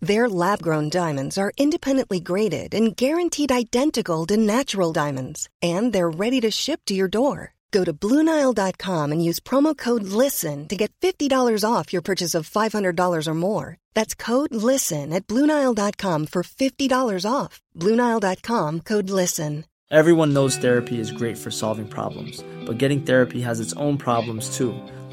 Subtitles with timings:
[0.00, 6.10] Their lab grown diamonds are independently graded and guaranteed identical to natural diamonds, and they're
[6.10, 7.54] ready to ship to your door.
[7.72, 11.28] Go to BlueNile.com and use promo code LISTEN to get $50
[11.68, 13.78] off your purchase of $500 or more.
[13.94, 17.60] That's code LISTEN at BlueNile.com for $50 off.
[17.76, 19.64] BlueNile.com code LISTEN.
[19.90, 24.56] Everyone knows therapy is great for solving problems, but getting therapy has its own problems
[24.56, 24.72] too,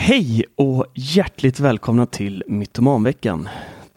[0.00, 3.48] Hej och hjärtligt välkomna till Mytomanveckan.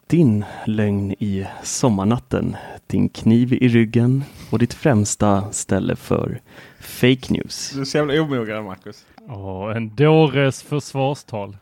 [0.06, 6.40] Din lögn i sommarnatten, din kniv i ryggen och ditt främsta ställe för
[6.80, 7.72] fake news.
[7.74, 9.04] Du är så jävla omogen Marcus.
[9.28, 11.56] Åh, en dåres försvarstal.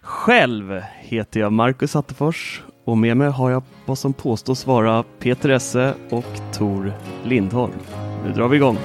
[0.00, 5.48] Själv heter jag Marcus Attefors och med mig har jag vad som påstås vara Peter
[5.48, 6.92] Esse och Tor
[7.24, 7.74] Lindholm.
[8.24, 8.78] Nu drar vi igång.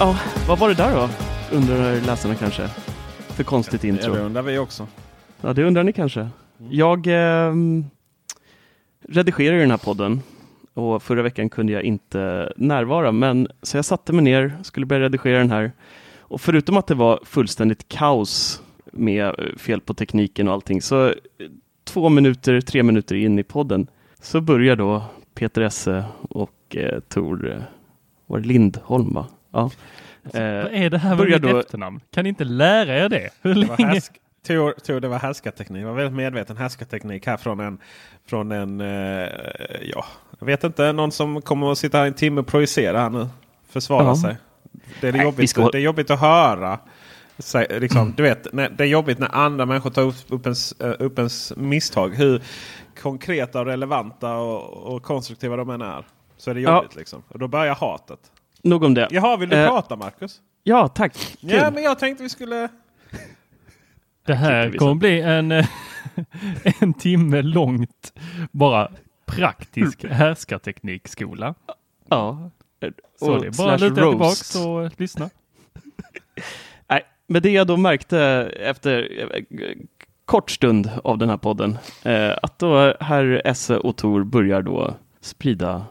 [0.00, 1.08] Ja, vad var det där då?
[1.56, 2.68] Undrar läsarna kanske.
[3.28, 4.14] För konstigt Ja, intro.
[4.14, 4.86] det undrar vi också.
[5.40, 6.28] Ja, det undrar ni kanske.
[6.70, 7.54] Jag eh,
[9.08, 10.22] redigerar ju den här podden
[10.74, 15.02] och förra veckan kunde jag inte närvara, men så jag satte mig ner, skulle börja
[15.02, 15.72] redigera den här.
[16.18, 18.62] Och förutom att det var fullständigt kaos
[18.92, 21.14] med eh, fel på tekniken och allting, så eh,
[21.84, 23.86] två minuter, tre minuter in i podden
[24.20, 25.02] så börjar då
[25.34, 27.62] Peter Esse och eh, Tor, eh,
[28.26, 29.26] var Lindholm va?
[29.52, 29.70] Ja.
[30.24, 32.00] Alltså, Eh, vad är det här med mitt då- efternamn?
[32.14, 33.30] Kan ni inte lära er det?
[33.42, 33.90] Hur Det var, länge?
[33.92, 34.12] härsk
[34.46, 35.82] Tor, Tor, det var härskarteknik.
[35.82, 37.78] Det var väldigt medveten härskarteknik här från en,
[38.26, 39.28] från en eh,
[39.82, 40.04] ja,
[40.38, 43.28] jag vet inte, någon som kommer att sitta här en timme och projicera här nu.
[43.68, 44.16] Försvara Ja.
[44.16, 44.36] sig.
[45.00, 46.78] Det är, Nej, jobbigt, ska- det är jobbigt att höra.
[47.38, 50.72] Säg, liksom, du vet, när, det är jobbigt när andra människor tar upp, upp, ens,
[50.80, 52.14] eh, upp ens misstag.
[52.14, 52.42] Hur
[53.02, 56.04] konkreta och relevanta och, och konstruktiva de än är.
[56.36, 56.76] Så är det Ja.
[56.76, 57.22] jobbigt liksom.
[57.28, 58.18] Och då börjar hatet.
[58.62, 59.08] Nog om det.
[59.10, 60.40] Jaha, vill du Eh, prata Marcus?
[60.62, 61.14] Ja, tack.
[61.40, 61.50] Kul.
[61.50, 62.68] Ja, men jag tänkte vi skulle...
[64.26, 65.66] Det här kommer bli en, eh,
[66.80, 68.12] en timme långt
[68.50, 68.88] bara
[69.26, 71.54] praktisk härskarteknikskola.
[72.08, 72.50] Ja.
[73.18, 74.10] Så Och det är bara att luta roast.
[74.12, 75.30] tillbaks och lyssna.
[76.88, 78.20] Nej, men det jag då märkte
[78.60, 79.42] efter eh,
[80.24, 84.94] kort stund av den här podden, eh, att då herr Esse och Tor börjar då
[85.20, 85.84] sprida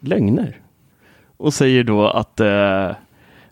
[0.00, 0.60] lögner.
[1.40, 2.92] Och säger då att eh,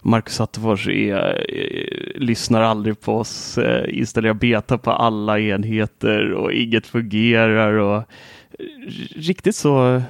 [0.01, 6.53] Marcus Attefors är, eh, lyssnar aldrig på oss, eh, installerar beta på alla enheter och
[6.53, 7.73] inget fungerar.
[7.73, 8.05] Och, eh,
[9.15, 10.03] riktigt så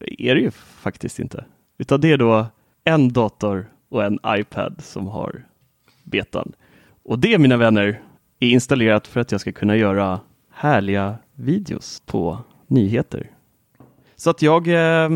[0.00, 1.44] är det ju faktiskt inte.
[1.78, 2.46] Utan det är då
[2.84, 5.44] en dator och en iPad som har
[6.04, 6.52] betan.
[7.04, 8.00] Och det mina vänner
[8.40, 10.20] är installerat för att jag ska kunna göra
[10.52, 13.30] härliga videos på nyheter.
[14.16, 15.08] Så att jag eh,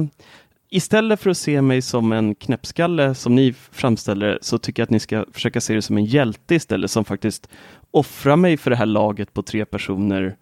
[0.73, 4.91] istället för att se mig som en knäppskalle som ni framställer så tycker jag att
[4.91, 7.49] ni ska försöka se det som en hjälte istället som faktiskt
[7.91, 10.37] offrar mig för det här laget på tre personer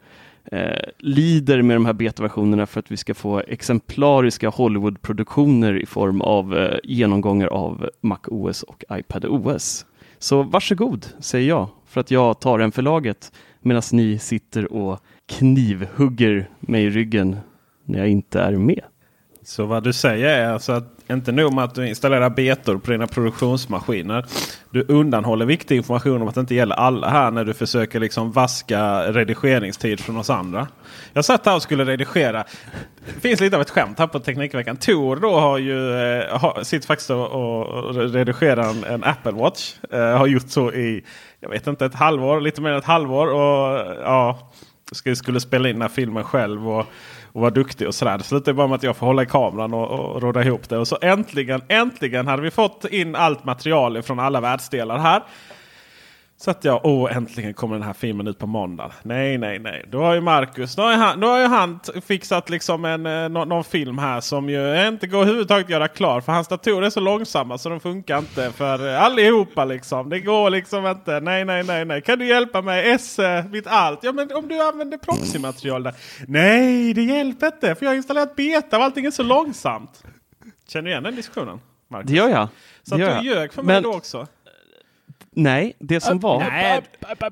[0.52, 6.20] eh, lider med de här betaversionerna för att vi ska få exemplariska Hollywood-produktioner i form
[6.20, 9.86] av eh, genomgångar av Mac OS och iPad OS.
[10.18, 15.00] Så varsågod, säger jag, för att jag tar en för laget medan ni sitter och
[15.28, 17.36] knivhugger mig i ryggen
[17.84, 18.82] när jag inte är med.
[19.50, 22.90] Så vad du säger är alltså att inte nog med att du installerar betor på
[22.90, 24.26] dina produktionsmaskiner.
[24.70, 28.32] Du undanhåller viktig information om att det inte gäller alla här när du försöker liksom
[28.32, 30.68] vaska redigeringstid från oss andra.
[31.12, 32.44] Jag satt här och skulle redigera.
[33.14, 34.76] Det finns lite av ett skämt här på Teknikveckan.
[34.76, 39.74] Tor då har ju, eh, har, sitter faktiskt och, och redigerar en, en Apple Watch.
[39.92, 41.04] Eh, har gjort så i,
[41.40, 43.26] jag vet inte, ett halvår, lite mer än ett halvår.
[43.26, 44.52] Och ja,
[44.92, 46.68] skulle, skulle spela in den här filmen själv.
[46.68, 46.86] Och,
[47.32, 48.18] och vara duktig och sådär.
[48.18, 50.78] Det slutade bara med att jag får hålla i kameran och, och råda ihop det.
[50.78, 55.22] Och så äntligen, äntligen hade vi fått in allt material från alla världsdelar här.
[56.42, 58.92] Så att jag, åh äntligen kommer den här filmen ut på måndag.
[59.02, 59.84] Nej, nej, nej.
[59.90, 63.28] Då har ju Marcus, då har ju han, då har han fixat liksom en, eh,
[63.28, 66.20] nå- någon film här som ju inte går överhuvudtaget att göra klar.
[66.20, 70.08] För hans datorer är så långsamma så de funkar inte för eh, allihopa liksom.
[70.08, 71.20] Det går liksom inte.
[71.20, 72.02] Nej, nej, nej, nej.
[72.02, 72.90] Kan du hjälpa mig?
[72.90, 73.98] Esse, mitt allt.
[74.02, 75.94] Ja, men om du använder proxymaterial där.
[76.28, 77.74] Nej, det hjälper inte.
[77.74, 80.02] För jag har installerat beta och allting är så långsamt.
[80.68, 81.60] Känner du igen den diskussionen?
[81.90, 82.10] Marcus?
[82.10, 82.48] Det gör jag.
[82.82, 84.26] Så att du ljög för mig Men- då också?
[85.36, 86.38] Nej, det som var...
[86.40, 86.82] Nej.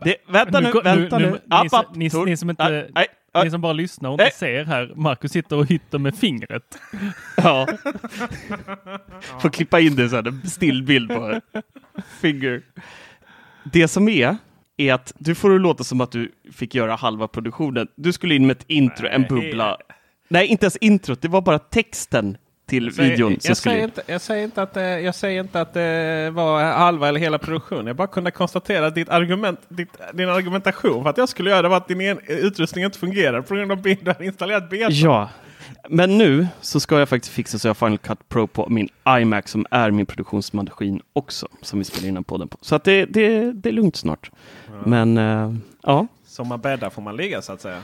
[0.04, 1.30] Det, vänta nu, vänta nu.
[1.30, 2.26] ni, App, app, ni, Tor.
[2.26, 3.44] ni, som inte, Nej, nej, nej.
[3.44, 4.26] ni som bara lyssnar och Nej.
[4.26, 4.92] inte ser här.
[4.96, 6.78] Marcus sitter och hytter med fingret.
[7.36, 7.66] Ja.
[9.40, 11.40] Får klippa in det så här, en stillbild på
[12.20, 12.62] finger.
[13.64, 14.36] Det som är,
[14.76, 17.88] är att du får det låta som att du fick göra halva produktionen.
[17.96, 19.76] Du skulle in med ett intro, en bubbla.
[20.28, 22.36] Nej, inte ens introt, det var bara texten
[22.68, 23.88] till säger- videon som jag, skulle säger in.
[23.88, 27.86] inte, jag, säger inte att, jag säger inte att det var halva eller hela produktionen.
[27.86, 31.62] Jag bara kunde konstatera att ditt argument, ditt, din argumentation för att jag skulle göra
[31.62, 34.70] det var att din en, utrustning inte fungerar på grund av att du hade installerat
[34.70, 34.90] beta.
[34.92, 35.28] Ja,
[35.88, 38.88] men nu så ska jag faktiskt fixa så jag har Final Cut Pro på min
[39.08, 42.58] iMac som är min produktionsmaskin också, som vi spelar in den podden på.
[42.60, 44.30] Så att det, det, det är lugnt snart.
[44.84, 47.78] Men eh, ja, Som man bäddar får man ligga så att säga.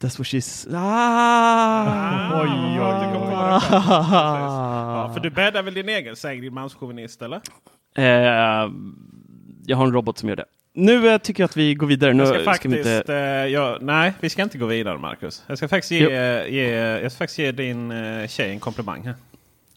[0.00, 0.66] That's what she's...
[0.74, 2.40] Ah!
[2.42, 2.48] Oj,
[2.80, 3.60] oj, på det själv.
[4.12, 7.40] Ja, för du bäddar väl din egen säng din manschauvinist eller?
[7.96, 8.04] Eh,
[9.66, 10.44] jag har en robot som gör det.
[10.74, 12.12] Nu eh, tycker jag att vi går vidare.
[12.12, 13.14] Nu Jag ska ska faktiskt, vi inte...
[13.16, 15.44] eh, ja, nej, vi ska inte gå vidare Marcus.
[15.46, 19.02] Jag ska faktiskt ge, eh, ge, jag ska faktiskt ge din eh, tjej en komplimang.
[19.06, 19.14] Här.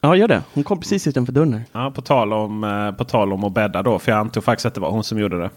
[0.01, 0.43] Ja, gör det.
[0.53, 1.61] Hon kom precis utanför dörren.
[1.71, 4.65] Ja, på, tal om, eh, på tal om att bädda då, för jag antog faktiskt
[4.65, 5.49] att det var hon som gjorde det.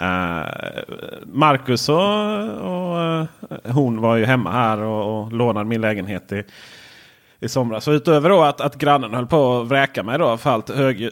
[0.00, 0.82] Eh,
[1.26, 3.26] Marcus och, och eh,
[3.64, 6.44] hon var ju hemma här och, och lånade min lägenhet i,
[7.40, 7.84] i somras.
[7.84, 11.10] Så utöver då att, att grannen höll på att vräka mig då för allt hög,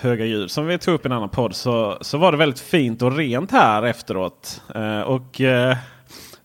[0.00, 2.60] höga ljud som vi tog upp i en annan podd så, så var det väldigt
[2.60, 4.62] fint och rent här efteråt.
[4.74, 5.76] Eh, och eh,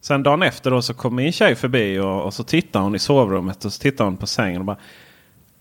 [0.05, 2.99] Sen dagen efter då så kom min tjej förbi och, och så tittade hon i
[2.99, 4.77] sovrummet och så tittade hon på sängen och bara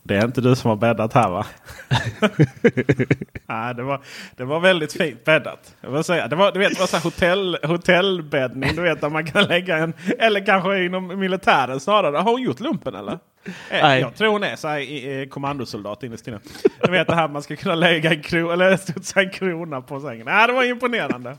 [0.06, 1.46] det är inte du som har bäddat här va?
[3.46, 4.00] Nej, det, var,
[4.36, 5.74] det var väldigt fint bäddat.
[5.80, 6.28] Jag vill säga.
[6.28, 8.74] Det var, du vet, det var så hotell, hotellbäddning.
[8.74, 9.92] Du vet där man kan lägga en.
[10.18, 12.16] Eller kanske inom militären snarare.
[12.16, 13.12] Har hon gjort lumpen eller?
[13.12, 14.00] Eh, Nej.
[14.00, 16.38] Jag tror hon är så här, kommandosoldat innerst inne.
[16.82, 20.00] Du vet det här man ska kunna lägga en, kro, eller studsa en krona på
[20.00, 20.26] sängen.
[20.26, 21.36] Nej, det var imponerande.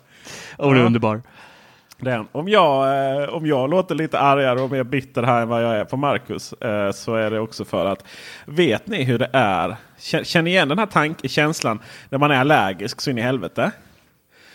[0.57, 1.21] Åh, det är underbar.
[2.05, 2.27] Den.
[2.31, 2.85] Om, jag,
[3.23, 5.97] eh, om jag låter lite argare och mer bitter här än vad jag är på
[5.97, 6.53] Marcus.
[6.53, 8.05] Eh, så är det också för att
[8.45, 9.75] vet ni hur det är?
[9.99, 11.79] Kä- Känner igen den här tank känslan
[12.09, 13.71] när man är allergisk så in i helvete.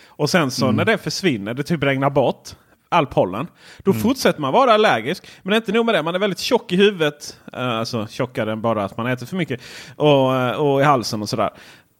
[0.07, 2.49] Och sen så när det försvinner, det typ regnar bort
[2.89, 3.47] all pollen.
[3.77, 5.27] Då fortsätter man vara allergisk.
[5.43, 7.39] Men inte nog med det, man är väldigt tjock i huvudet.
[7.53, 9.61] Eh, alltså tjockare än bara att man äter för mycket.
[9.95, 11.49] Och, eh, och i halsen och sådär.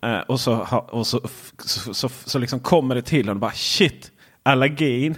[0.03, 1.21] Eh, och så, och så,
[1.65, 4.11] så, så, så liksom kommer det till och bara shit.
[4.43, 5.15] Allergin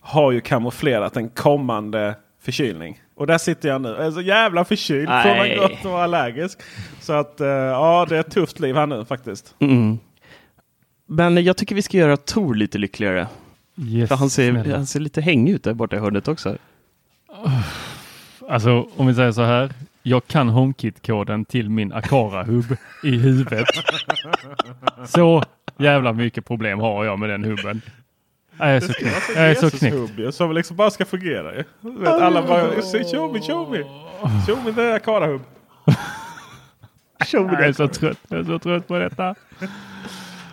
[0.00, 3.00] har ju kamouflerat en kommande förkylning.
[3.14, 3.88] Och där sitter jag nu.
[3.88, 5.58] Jag är så jävla förkyld från Nej.
[5.58, 6.58] att gått och vara allergisk.
[7.00, 9.54] Så att eh, ja, det är ett tufft liv här nu faktiskt.
[9.58, 9.98] Mm.
[11.06, 13.26] Men jag tycker vi ska göra Tor lite lyckligare.
[13.76, 14.76] Yes, För han ser, snälla.
[14.76, 16.56] han ser lite hängig ut där borta i hörnet också.
[18.48, 19.72] Alltså om vi säger så här.
[20.02, 23.66] Jag kan HomeKit-koden till min Akara-hubb i huvudet.
[25.06, 25.42] Så
[25.76, 27.82] jävla mycket problem har jag med den hubben.
[28.58, 29.30] Jag är så knäckt.
[29.34, 30.34] Jag är så knäckt.
[30.34, 33.84] som liksom bara ska fungera Vet, alla bara show me, show me.
[34.46, 35.42] Show me the Akara-hubb.
[37.32, 38.18] Jag är så trött.
[38.28, 39.34] Jag är så trött på detta.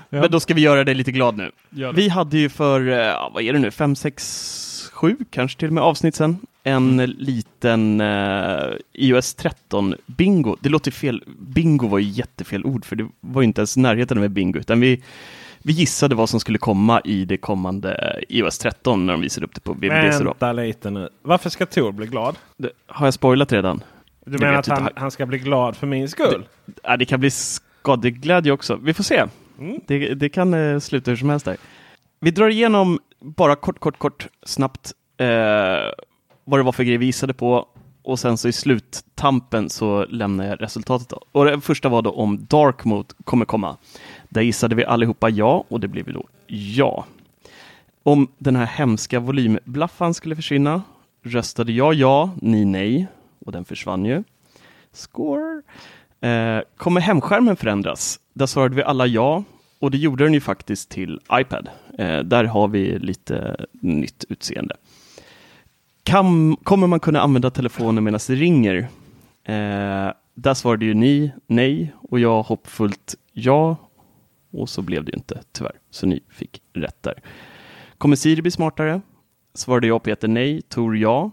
[0.09, 0.21] Ja.
[0.21, 1.51] Men då ska vi göra dig lite glad nu.
[1.93, 5.73] Vi hade ju för, eh, vad är det nu, fem, sex, sju kanske till och
[5.73, 6.37] med avsnitt sen.
[6.63, 10.55] En liten eh, iOS 13 bingo.
[10.61, 11.23] Det låter fel.
[11.39, 14.59] Bingo var ju jättefel ord för det var ju inte ens närheten med bingo.
[14.59, 15.03] Utan vi,
[15.67, 19.55] vi gissade vad som skulle komma i det kommande iOS 13 när de visade upp
[19.55, 20.23] det på VVDC.
[20.23, 21.09] Vänta lite nu.
[21.21, 22.35] Varför ska Tor bli glad?
[22.57, 23.83] Det, har jag spoilat redan?
[24.25, 26.47] Du Jag menar att han, han ska bli glad för min skull?
[26.83, 28.75] Ja, det kan bli skadeglädje också.
[28.75, 29.25] Vi får se.
[29.59, 29.79] Mm.
[29.87, 31.57] Det, det kan eh, sluta hur som helst där.
[32.19, 35.27] Vi drar igenom bara kort, kort, kort, snabbt eh,
[36.43, 37.67] vad det var för grejer vi gissade på
[38.03, 41.13] och sen så i sluttampen så lämnar jag resultatet.
[41.31, 43.77] Och det första var då om Dark Mode kommer komma.
[44.35, 47.05] Där gissade vi allihopa ja och det blev ju då ja.
[48.03, 50.81] Om den här hemska volymblaffan skulle försvinna
[51.23, 53.07] röstade jag ja, ni nej
[53.45, 54.23] och den försvann ju.
[54.91, 55.61] Score!
[56.21, 58.19] Eh, kommer hemskärmen förändras?
[58.33, 59.43] Där svarade vi alla ja
[59.79, 61.69] och det gjorde den ju faktiskt till iPad.
[61.97, 64.75] Eh, där har vi lite nytt utseende.
[66.03, 68.77] Kan, kommer man kunna använda telefonen medan det ringer?
[69.43, 73.77] Eh, där svarade ju ni nej och jag hoppfullt ja.
[74.55, 77.21] Och så blev det ju inte tyvärr, så ni fick rätt där.
[77.97, 79.01] Kommer Siri bli smartare?
[79.53, 81.31] Svarade jag Peter nej, Tor ja.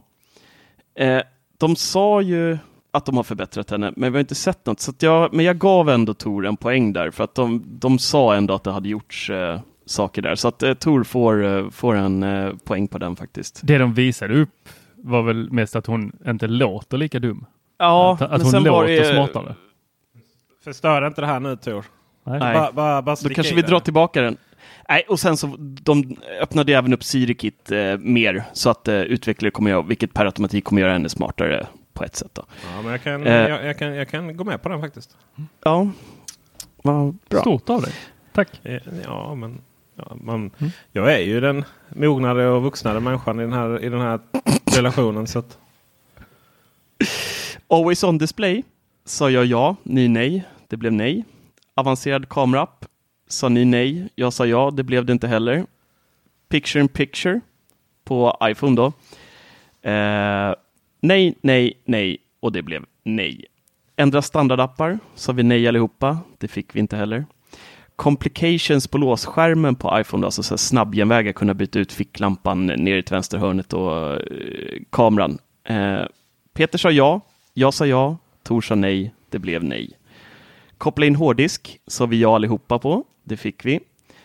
[0.95, 1.23] Eh,
[1.59, 2.59] de sa ju
[2.91, 4.81] att de har förbättrat henne, men vi har inte sett något.
[4.81, 8.35] Så jag, men jag gav ändå Tor en poäng där, för att de, de sa
[8.35, 10.35] ändå att det hade gjorts eh, saker där.
[10.35, 13.61] Så att eh, Tor får, eh, får en eh, poäng på den faktiskt.
[13.63, 17.47] Det de visade upp var väl mest att hon inte låter lika dum.
[17.79, 19.55] Ja, att, att hon låter smartare.
[20.65, 21.85] Förstör inte det här nu Tor.
[22.25, 22.39] Nej.
[22.41, 24.37] Bara, bara, bara Då kanske vi drar tillbaka den.
[24.89, 29.51] Nej, och sen så de öppnade även upp SiriKit eh, mer så att eh, utvecklare
[29.51, 32.31] kommer göra, vilket per automatik kommer göra henne smartare på ett sätt.
[32.35, 32.43] Då.
[32.77, 33.33] Ja, men jag kan, Eh.
[33.49, 35.17] jag, jag, kan, jag kan gå med på den faktiskt.
[35.65, 35.89] Ja,
[36.83, 37.41] vad bra.
[37.41, 37.93] Stort av dig.
[38.33, 38.49] Tack.
[38.63, 39.61] Eh, Ja, men
[39.97, 40.73] ja, man, Mm.
[40.93, 44.21] jag är ju den mognare och vuxnare människan i den här, i den här
[44.77, 45.27] relationen.
[45.27, 45.59] Så att,
[47.69, 48.63] Always on display
[49.05, 50.45] sa jag ja, ni nej.
[50.69, 51.25] Det blev nej.
[51.75, 52.85] Avancerad kamera-app
[53.29, 54.09] sa ni nej.
[54.15, 55.67] Jag sa ja, det blev det inte heller.
[56.49, 57.41] Picture in picture
[58.05, 58.87] på iPhone då.
[59.91, 60.55] Eh,
[61.01, 63.45] nej, nej, nej och det blev nej.
[63.97, 66.19] Ändra standardappar sa vi nej allihopa.
[66.39, 67.25] Det fick vi inte heller.
[67.97, 73.05] Complications på låsskärmen på iPhone, då, alltså så snabbgenvägar, kunna byta ut ficklampan ner i
[73.11, 74.19] vänsterhörnet och eh,
[74.91, 75.39] kameran.
[75.65, 76.03] Eh,
[76.55, 77.21] Peter sa ja,
[77.55, 79.91] jag sa ja, Tor sa nej, det blev nej.
[80.83, 83.81] Koppla in hårddisk sa vi ja allihopa på, det fick vi.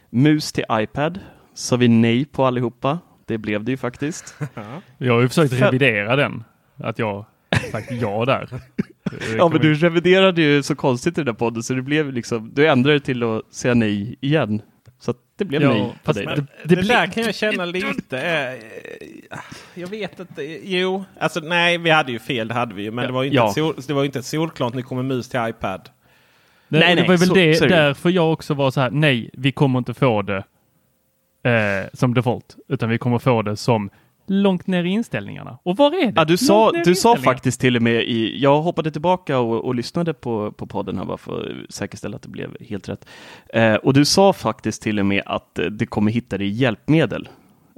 [0.09, 1.19] Mus till iPad
[1.53, 4.35] sa vi nej på allihopa, det blev det ju faktiskt.
[4.97, 6.43] Jag har ju försökt revidera den.
[6.77, 7.25] Att jag
[7.71, 8.49] sagt ja där.
[9.37, 12.51] Ja, men du reviderade ju så konstigt i den där podden så det blev liksom,
[12.53, 14.61] du ändrade till att säga nej igen.
[14.99, 16.25] Så att det blev Ja, nej på dig.
[16.25, 16.45] men där.
[16.65, 18.19] det, blir- där kan jag känna lite.
[18.21, 18.63] Eh,
[19.81, 20.43] jag vet inte.
[20.63, 22.47] Jo, alltså nej, vi hade ju fel.
[22.47, 22.91] Det hade vi ju.
[22.91, 23.47] Men det var ju inte, Ja.
[23.49, 24.73] ett, sol, det var inte ett solklart.
[24.73, 25.89] Nu kommer mus till iPad.
[26.69, 27.67] Nej, Nej, det nej, var väl så- det det ju.
[27.67, 28.89] därför jag också var så här.
[28.91, 30.43] Nej, vi kommer inte få det
[31.43, 33.89] eh, som default, utan vi kommer få det som
[34.29, 35.57] långt ner i inställningarna.
[35.63, 36.13] Och var är det?
[36.15, 39.75] Ja, du sa, du sa faktiskt till och med i, jag hoppade tillbaka och, och
[39.75, 43.05] lyssnade på, på podden här bara för att säkerställa att det blev helt rätt.
[43.53, 47.29] Eh, och du sa faktiskt till och med att det kommer hitta det i hjälpmedel.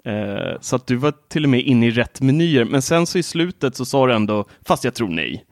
[0.06, 3.18] Eh, så att du var till och med inne i rätt menyer, men sen så
[3.18, 5.46] i slutet så sa du ändå, fast jag tror nej.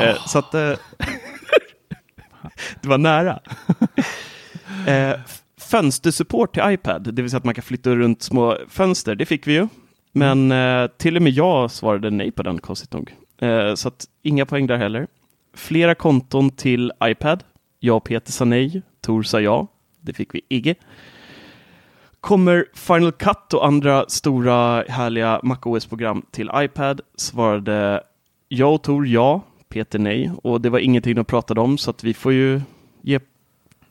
[0.00, 0.72] Eh, så att eh,
[2.82, 3.40] det var nära.
[4.86, 5.20] eh,
[5.60, 9.46] fönstersupport till iPad, det vill säga att man kan flytta runt små fönster, det fick
[9.46, 9.68] vi ju.
[10.12, 13.14] Men eh, till och med jag svarade nej på den, konstigt nog.
[13.40, 15.06] Eh, så att inga poäng där heller.
[15.54, 17.44] Flera konton till iPad.
[17.80, 19.66] Jag och Peter sa nej, Tor sa ja.
[20.00, 20.74] Det fick vi Igge.
[22.20, 27.00] Kommer Final Cut och andra stora härliga MacOS-program till iPad?
[27.16, 28.02] Svarade
[28.48, 29.40] jag och Tor ja,
[29.72, 30.30] Peter nej.
[30.42, 32.60] Och det var ingenting de pratade om så att vi får ju
[33.02, 33.20] ge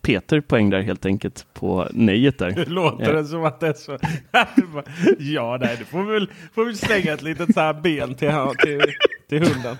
[0.01, 2.51] Peter poäng där helt enkelt på nejet där.
[2.55, 3.13] Nu låter Ja.
[3.21, 3.91] det som att det är så.
[5.19, 8.31] ja, nej, det får vi väl, får vi slänga ett litet så här ben till,
[8.63, 8.81] till,
[9.29, 9.77] till hunden.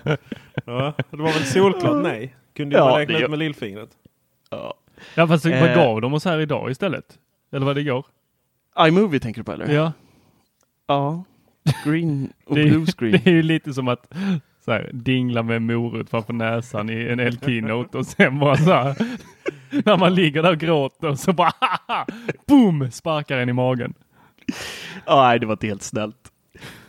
[0.64, 2.34] Ja, det var väl solklart nej.
[2.56, 3.90] Kunde ju Ja, räkna det ut med lillfingret.
[4.50, 4.74] Ja.
[5.14, 5.74] Ja, fast vad Eh.
[5.74, 7.18] gav de oss här idag istället?
[7.52, 8.06] Eller vad det går?
[8.88, 9.74] iMovie tänker du på eller?
[9.74, 9.92] Ja,
[10.86, 11.24] Ja.
[11.84, 13.12] Green och det, blue screen.
[13.24, 14.12] det är ju lite som att
[14.64, 18.96] så här, dingla med morot framför näsan i en El-keynote och sen bara så här.
[19.84, 21.52] När man ligger där och gråter så bara
[22.46, 23.94] boom sparkar en i magen.
[25.06, 26.16] Nej, det var inte helt snällt.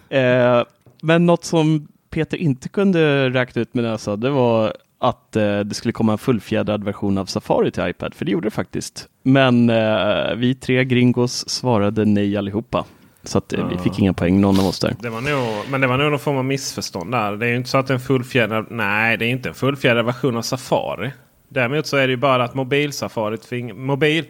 [0.10, 0.64] Eh,
[1.02, 5.76] men något som Peter inte kunde räkna ut med näsan, det var att eh, det
[5.76, 9.08] skulle komma en fullfjädrad version av Safari till iPad, för det gjorde det faktiskt.
[9.24, 12.86] Men eh, vi tre gringos svarade nej allihopa.
[13.24, 14.96] Så att, eh, vi fick inga poäng, någon av oss där.
[15.00, 17.32] Det var nog, men det var nog någon form av missförstånd där.
[17.36, 18.66] Det är ju inte så att en fullfjädrad.
[18.70, 21.12] Nej, det är inte en fullfjädrad version av Safari.
[21.50, 24.26] Däremot så är det ju bara att mobilsafari tving, mobil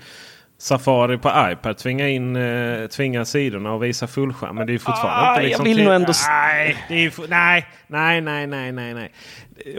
[0.64, 4.56] Safari på iPad tvingar in eh, tvingar sidorna och visa fullskärm.
[4.56, 7.28] Men det är fortfarande Ah, inte jag liksom vill till- nog ändå Nej, det är
[7.30, 9.12] nej, nej, nej, nej, nej, nej.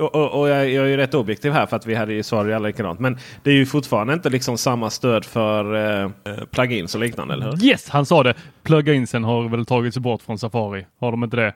[0.01, 2.23] Och, och, och jag, jag är ju rätt objektiv här för att vi hade ju
[2.23, 3.01] svarat alla likadant.
[3.01, 7.35] Men det är ju fortfarande inte liksom samma stöd för eh, eh, plugins och liknande,
[7.35, 7.65] eller hur?
[7.65, 8.35] Yes, han sa det.
[8.63, 10.87] Pluginsen har väl tagits bort från Safari.
[11.01, 11.53] Har de inte det?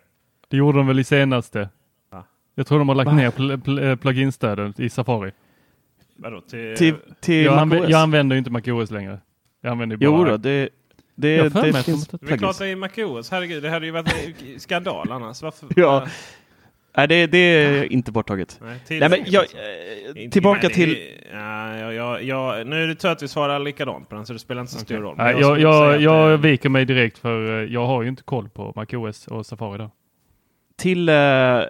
[0.50, 1.68] Det gjorde de väl i senaste.
[2.12, 2.24] Va?
[2.54, 5.30] Jag tror de har lagt ner pl pl eh, pluginstödet i Safari.
[6.18, 9.18] Vadå, till, Till, till Jag, anv jag använder ju inte MacOS längre.
[9.62, 10.18] Jag använder ju bara...
[10.18, 10.68] Jo då, det,
[11.14, 12.58] det, Jag det finns Det är klart plugins.
[12.58, 13.30] det är MacOS.
[13.30, 15.42] Herregud, det hade ju varit skandal annars.
[15.42, 15.68] Varför?
[15.76, 16.06] Ja.
[16.96, 18.58] Nej, det, det är inte borttaget.
[18.62, 20.90] Nej, till- Nej, men jag, eh, Inte- tillbaka till...
[20.96, 24.26] är- Ja, ja, ja, ja, nu är det tur att vi svarar likadant på den
[24.26, 25.14] så det spelar inte så stor roll.
[25.18, 28.22] Nej, jag, jag, jag, att det- viker mig direkt för eh, jag har ju inte
[28.22, 29.90] koll på MacOS och Safari då
[30.78, 31.62] till eh, eh,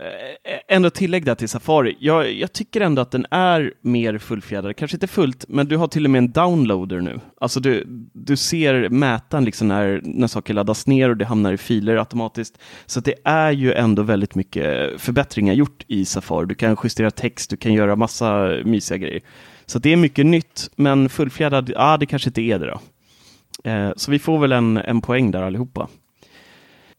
[0.68, 1.96] ändå tillägg där till Safari.
[2.00, 5.88] Jag, jag tycker ändå att den är mer fullfjädrad, kanske inte fullt, men du har
[5.88, 7.20] till och med en downloader nu.
[7.40, 11.56] Alltså du, du ser mätaren liksom när, när saker laddas ner och det hamnar i
[11.56, 12.58] filer automatiskt.
[12.86, 16.46] Så det är ju ändå väldigt mycket förbättringar gjort i Safari.
[16.46, 19.20] Du kan justera text, du kan göra massa mysiga grejer.
[19.66, 22.80] Så det är mycket nytt, men fullfjädrad, ja det kanske inte är det då.
[23.70, 25.88] Eh, så vi får väl en, en poäng där allihopa.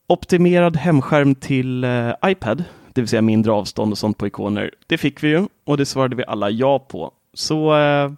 [0.10, 2.63] Optimerad hemskärm till eh, iPad,
[2.94, 4.72] det vill säga mindre avstånd och sånt på ikoner.
[4.88, 7.12] Det fick vi ju och det svarade vi alla ja på.
[7.34, 8.12] Så eh,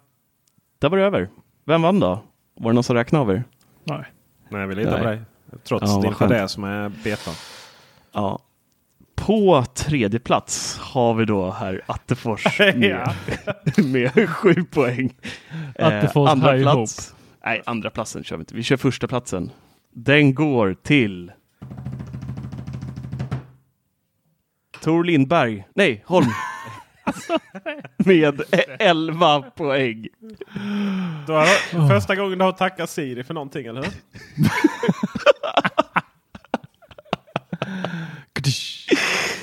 [0.78, 1.28] där var det över.
[1.64, 2.22] Vem vann då?
[2.54, 3.44] Var det någon som räknade över?
[3.84, 4.04] Nej.
[4.48, 5.20] Nej, vi litar på dig.
[5.64, 7.34] Trots Ja, din fadäs som är betan.
[8.12, 8.38] Ja.
[9.14, 13.08] På tredje plats har vi då herr Attefors med,
[13.84, 15.14] med sju poäng.
[15.74, 17.14] Eh, Attefors andra High plats.
[17.44, 18.54] Nej, andra platsen kör vi inte.
[18.54, 19.50] Vi kör första platsen.
[19.94, 21.32] Den går till
[24.80, 25.64] Tor Lindberg.
[25.74, 26.26] Nej, Holm.
[27.96, 28.42] med
[28.78, 30.08] 11 poäng.
[31.26, 33.92] Då har första gången du har tackat Siri för någonting, eller hur?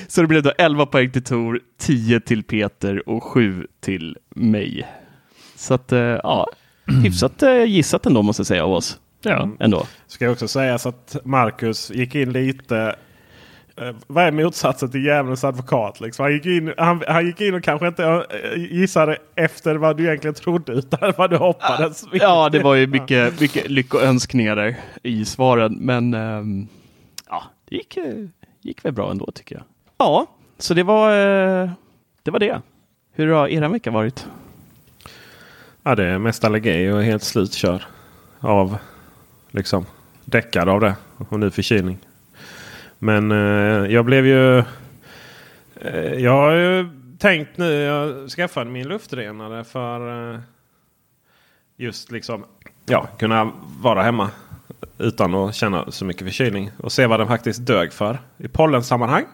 [0.08, 4.86] Så det blev då 11 poäng till Tor, 10 till Peter och 7 till mig.
[5.56, 6.46] Så att, eh, ja,
[7.02, 8.98] hyfsat eh, gissat ändå måste jag säga av oss.
[9.22, 9.48] Ja.
[9.60, 9.86] Ändå.
[10.06, 12.96] Ska jag också säga så att Marcus gick in lite.
[13.76, 16.00] Eh, vad är motsatsen till djävulens advokat?
[16.00, 16.22] Liksom?
[16.22, 20.04] Han, gick in, han, han gick in och kanske inte eh, gissade efter vad du
[20.06, 22.04] egentligen trodde utan vad du hoppades.
[22.12, 26.68] Ja, det var ju mycket, mycket lyckoönskningar där i svaren, men ehm,
[27.28, 28.26] ja, det gick, eh,
[28.60, 29.64] gick väl bra ändå tycker jag.
[29.98, 30.26] Ja,
[30.58, 31.70] så det var, eh,
[32.22, 32.60] det var det.
[33.12, 34.26] Hur har era vecka varit?
[35.82, 37.82] Ja, det är mest allergi och helt slutkörd.
[38.40, 38.78] Av
[39.50, 39.86] liksom
[40.24, 40.96] däckad av det.
[41.16, 41.98] Och nu förkylning.
[42.98, 44.58] Men eh, jag blev ju...
[45.74, 46.88] Eh, jag har ju
[47.18, 47.72] tänkt nu.
[47.72, 50.40] Jag skaffade min luftrenare för eh,
[51.76, 52.44] just liksom
[52.86, 54.30] ja, kunna vara hemma
[54.98, 56.70] utan att känna så mycket förkylning.
[56.78, 59.24] Och se vad den faktiskt dög för i pollensammanhang.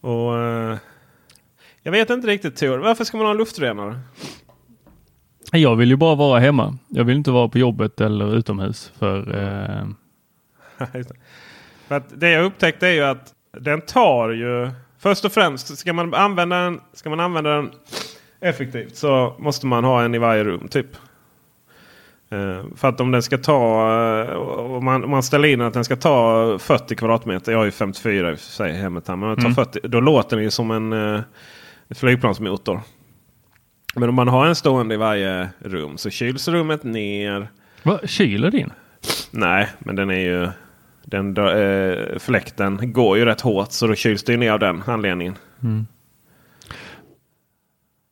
[0.00, 0.78] Och eh,
[1.82, 2.78] jag vet inte riktigt Tor.
[2.78, 4.00] Varför ska man ha en luftrenare?
[5.52, 6.76] Jag vill ju bara vara hemma.
[6.88, 8.92] Jag vill inte vara på jobbet eller utomhus.
[8.98, 9.86] För eh.
[11.88, 14.70] För att det jag upptäckte är ju att den tar ju...
[14.98, 17.70] Först och främst ska man använda den, ska man använda den
[18.40, 20.68] effektivt så måste man ha en i varje rum.
[20.68, 20.86] typ.
[22.30, 23.90] Eh, för att om den ska ta...
[24.28, 27.52] eh, Om man, om man ställer in att den ska ta 40 kvadratmeter.
[27.52, 29.16] Jag har ju 54 i och för sig hemmet här.
[29.16, 31.20] Men den tar 40, då låter den ju som en eh,
[31.94, 32.80] flygplansmotor.
[33.94, 37.48] Men om man har en stående i varje rum så kyls rummet ner.
[37.82, 38.72] vad, kyler din?
[39.30, 40.48] Nej, men den är ju...
[41.04, 44.82] Den, eh, fläkten går ju rätt hårt så då kyls det ju ner av den
[44.86, 45.34] anledningen.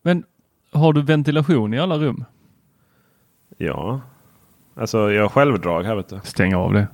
[0.03, 0.25] Men
[0.73, 2.25] har du ventilation i alla rum?
[3.57, 4.01] Ja.
[4.75, 6.21] Alltså jag har självdrag här vet du.
[6.25, 6.89] Stäng av det.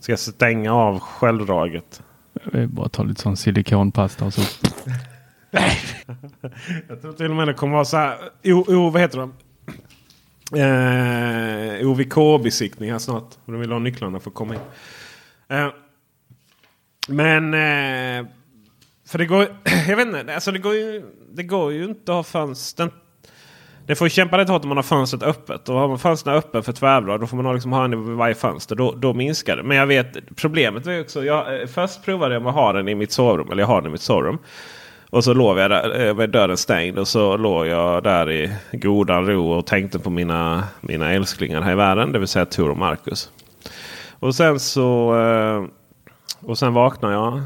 [0.00, 2.02] Ska jag stänga av självdraget?
[2.52, 4.42] Jag bara ta lite sån silikonpasta och så.
[6.88, 8.18] Jag tror till och med det kommer vara så här.
[8.44, 9.32] O, o, vad heter de?
[10.56, 13.34] Eh, OVK-besiktning här snart.
[13.44, 14.60] Om de vill ha nycklarna för att komma in.
[15.48, 15.68] Eh,
[17.08, 17.54] men...
[17.54, 18.26] Eh,
[19.08, 19.46] för det går
[19.88, 20.34] Jag vet inte.
[20.34, 22.90] Alltså det går ju, det går ju inte att ha fönstren.
[23.86, 25.68] Det får ju kämpa rätt hårt om man har fönstret öppet.
[25.68, 27.96] Och har man fönstren öppet för tvärblad då får man ha, liksom ha en i
[27.96, 28.76] varje fönster.
[28.76, 29.62] Då, då minskar det.
[29.62, 31.24] Men jag vet problemet är också.
[31.24, 33.50] Jag, eh, först provade jag med att ha den i mitt sovrum.
[33.52, 34.38] Eller jag har den i mitt sovrum.
[35.10, 36.98] Och så låg jag där eh, med dörren stängd.
[36.98, 41.72] Och så låg jag där i godan ro och tänkte på mina, mina älsklingar här
[41.72, 42.12] i världen.
[42.12, 43.30] Det vill säga Tor och Marcus.
[44.18, 45.18] Och sen så...
[45.20, 45.64] Eh,
[46.40, 47.42] och sen vaknar jag.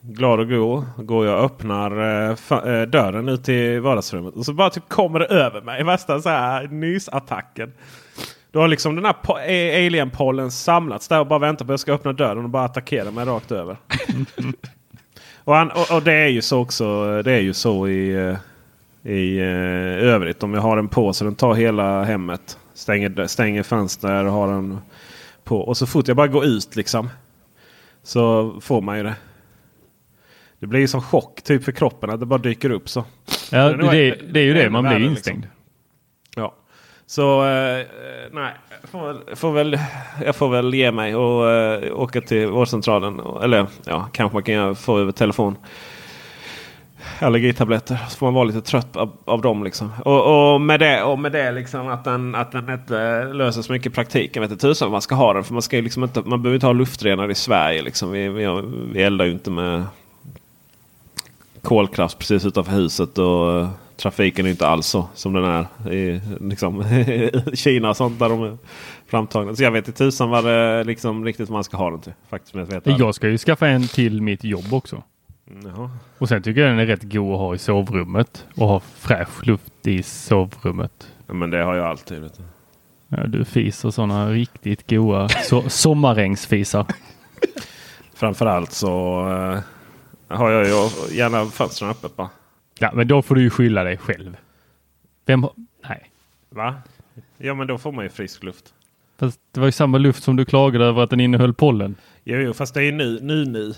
[0.00, 0.84] Glad och god.
[0.96, 1.90] Går jag och öppnar
[2.30, 4.34] eh, dörren ut till vardagsrummet.
[4.34, 5.84] Och så bara typ kommer det över mig.
[5.84, 7.72] Värsta så här nysattacken.
[8.52, 9.14] Då har liksom den här
[9.86, 13.10] alienpollen samlats där och bara väntar på att jag ska öppna dörren och bara attackera
[13.10, 13.76] mig rakt över.
[15.46, 17.22] och, han, och, och det är ju så också.
[17.22, 18.36] Det är ju så i, eh,
[19.12, 20.42] i eh, övrigt.
[20.42, 22.58] Om jag har den på så den tar hela hemmet.
[22.74, 24.78] Stänger, stänger fönster och har den
[25.44, 25.60] på.
[25.60, 27.08] Och så fort jag bara går ut liksom.
[28.02, 29.14] Så får man ju det.
[30.58, 33.04] Det blir ju som chock typ för kroppen att det bara dyker upp så.
[33.50, 35.42] Ja, det, det, det är ju det, man blir värre, ju liksom.
[37.06, 37.86] Så eh,
[38.32, 39.78] nej, jag får väl, får väl,
[40.24, 43.20] jag får väl ge mig och eh, åka till vårdcentralen.
[43.42, 45.56] Eller ja, kanske man kan få över telefon.
[47.20, 47.98] allergitabletter.
[48.08, 49.64] Så får man vara lite trött av, av dem.
[49.64, 49.92] Liksom.
[50.04, 53.72] Och, och med det, och med det liksom att, den, att den inte löser så
[53.72, 54.42] mycket i praktiken.
[54.42, 55.44] Vet inte tusan man ska ha den.
[55.44, 57.82] För man, ska ju liksom inte, man behöver inte ha luftrenare i Sverige.
[57.82, 58.10] Liksom.
[58.10, 59.84] Vi, vi, vi eldar ju inte med
[61.62, 63.18] kolkraft precis utanför huset.
[63.18, 66.84] Och trafiken är inte alls så som den är i liksom,
[67.54, 68.18] Kina och sånt.
[68.18, 68.58] Där de är
[69.06, 69.56] framtagna.
[69.56, 72.12] Så jag vet inte tusan vad det liksom riktigt man ska ha den till.
[72.28, 75.02] Faktiskt, jag, vet jag ska ju skaffa en till mitt jobb också.
[75.64, 75.90] Jaha.
[76.18, 79.46] Och sen tycker jag den är rätt god att ha i sovrummet och ha fräsch
[79.46, 81.12] luft i sovrummet.
[81.26, 82.20] Ja, men det har jag alltid.
[82.20, 82.42] Vet du.
[83.08, 86.86] Ja, du fiser sådana riktigt goa so sommarängsfisar.
[88.14, 89.58] Framförallt så uh,
[90.28, 92.28] har jag ju gärna fönstren öppet bara.
[92.78, 94.36] Ja, men då får du ju skylla dig själv.
[95.26, 95.46] Vem.
[95.88, 96.10] Nej.
[96.50, 96.74] Va?
[97.38, 98.74] Ja, men då får man ju frisk luft.
[99.18, 101.94] Fast det var ju samma luft som du klagade över att den innehöll pollen.
[102.24, 103.74] Jo, jo fast det är ju nu, nu, nu.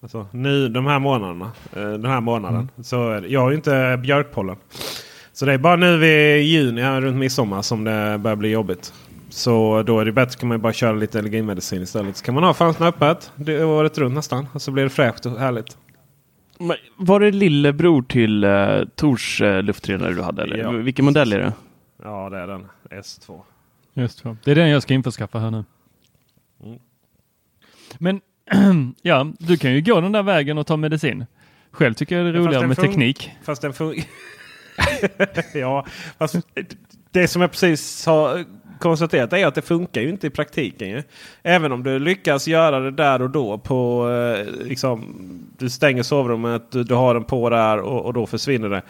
[0.00, 1.52] Alltså, nu de här månaderna.
[1.76, 2.60] Eh, den här månaden.
[2.60, 2.84] Mm.
[2.84, 3.28] Så det.
[3.28, 4.56] jag har ju inte björkpollen.
[5.32, 8.92] Så det är bara nu vid juni, här runt midsommar, som det börjar bli jobbigt.
[9.28, 12.16] Så då är det bättre kan man bara köra lite allergimedicin istället.
[12.16, 14.48] Så kan man ha fönstren öppet det året runt nästan.
[14.52, 15.76] Och så blir det fräscht och härligt.
[16.62, 20.42] Men var det lillebror till uh, Tors uh, luftrenare du hade?
[20.42, 20.56] Eller?
[20.56, 20.70] Ja.
[20.70, 21.52] Vilken modell är det?
[22.02, 22.66] Ja, det är den.
[22.90, 23.40] S2.
[23.94, 24.36] Just så.
[24.44, 25.64] Det är den jag ska införskaffa här nu.
[26.64, 26.78] Mm.
[27.98, 28.20] Men
[29.02, 31.26] ja, du kan ju gå den där vägen och ta medicin.
[31.70, 33.30] Själv tycker jag det är roligare med teknik.
[33.42, 34.04] Fast den funkar...
[35.58, 35.86] ja,
[36.18, 36.36] fast
[37.10, 38.44] det som jag precis har
[38.82, 40.88] konstaterat är att det funkar ju inte i praktiken.
[40.88, 41.02] Ju.
[41.42, 43.58] Även om du lyckas göra det där och då.
[43.58, 45.14] på eh, liksom,
[45.58, 48.82] Du stänger sovrummet, du, du har den på där och, och då försvinner det.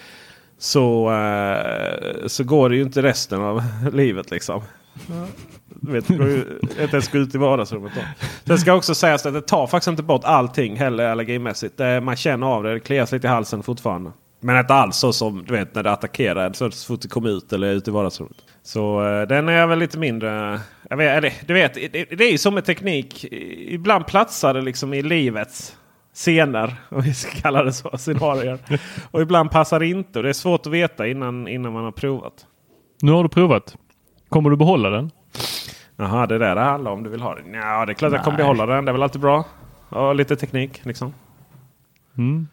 [0.59, 4.63] Så, eh, så går det ju inte resten av livet liksom.
[5.65, 8.27] Du vet, inte ens gå ut i vardagsrummet då.
[8.45, 11.81] Sen ska också sägas att det tar faktiskt inte bort allting heller allergimässigt.
[12.03, 14.11] Man känner av det, det klias lite i halsen fortfarande.
[14.41, 17.53] Men inte alls så som du vet när det attackerar så fort det kommer ut
[17.53, 18.37] eller ut i vardagsrummet.
[18.63, 20.61] Så eh, den är väl lite mindre...
[20.91, 23.25] Jag vet, eller, du vet, det, det är ju som med teknik.
[23.69, 25.77] Ibland platsar det liksom i livets
[26.15, 28.59] scener, om vi ska kalla det så, scenarier.
[29.11, 30.19] Och ibland passar det inte.
[30.19, 32.47] Och det är svårt att veta innan, innan man har provat.
[33.03, 33.77] Nu har du provat.
[34.29, 35.11] Kommer du behålla den?
[35.97, 37.03] Jaha, det är det det handlar om.
[37.03, 37.55] Du vill ha den?
[37.55, 38.45] Ja, det är klart jag kommer Nej.
[38.45, 38.85] behålla den.
[38.85, 39.45] Det är väl alltid bra.
[39.89, 41.15] Ja, lite teknik liksom.
[42.19, 42.49] Mm.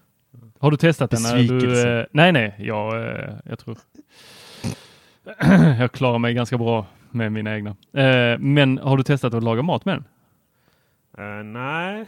[0.59, 1.47] Har du testat den?
[1.47, 3.77] Du, eh, nej, nej, jag, eh, jag tror
[5.79, 7.69] jag klarar mig ganska bra med mina egna.
[7.93, 10.03] Eh, men har du testat att laga mat med den?
[11.17, 12.05] Eh, nej.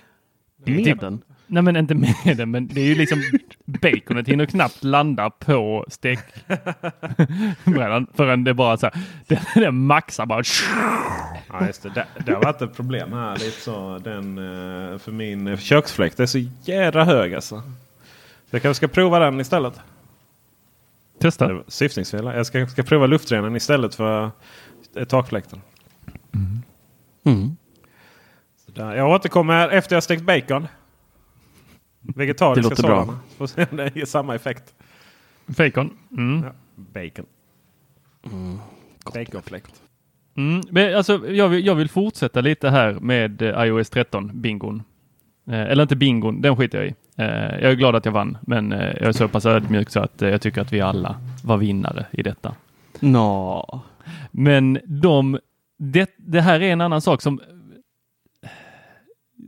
[0.65, 1.21] Med den?
[1.47, 3.23] Nej, men inte med den, men det är ju liksom
[3.65, 8.95] baconet hinner knappt landa på stekbrädan förrän det bara så här,
[9.27, 10.43] den, den maxar bara.
[11.49, 11.89] Ja, just det.
[11.89, 12.05] det.
[12.25, 13.33] Det har varit ett problem här.
[13.33, 17.63] Lite så, den, eh, för min köksfläkt är så jädra hög alltså.
[18.49, 19.79] Så jag kanske ska prova den istället.
[21.21, 21.63] Testa.
[21.67, 22.25] Syftningsfel.
[22.25, 24.31] Jag ska, ska prova luftrenaren istället för
[24.95, 25.61] eh, takfläkten.
[27.23, 27.57] Mm.
[28.65, 28.95] Så där.
[28.95, 30.67] Jag återkommer efter jag stekt bacon.
[31.99, 33.01] Vegetariska Det låter bra.
[33.05, 33.19] sådana.
[33.37, 34.73] Får se om det ger samma effekt.
[35.45, 35.97] Bacon.
[36.11, 36.43] Mm.
[36.43, 37.25] Ja, bacon.
[39.13, 39.81] Baconfläkt.
[40.37, 40.61] Mm.
[40.69, 44.83] Men alltså, jag, vill, jag vill fortsätta lite här med eh, iOS 13 bingon.
[45.47, 46.95] Eh, eller inte bingon, den skiter jag i.
[47.17, 47.25] Eh,
[47.61, 50.21] jag är glad att jag vann, men eh, jag är så pass ödmjuk så att
[50.21, 52.55] eh, jag tycker att vi alla var vinnare i detta.
[52.99, 53.81] Nå.
[54.31, 55.39] Men de,
[55.77, 57.41] det, det här är en annan sak som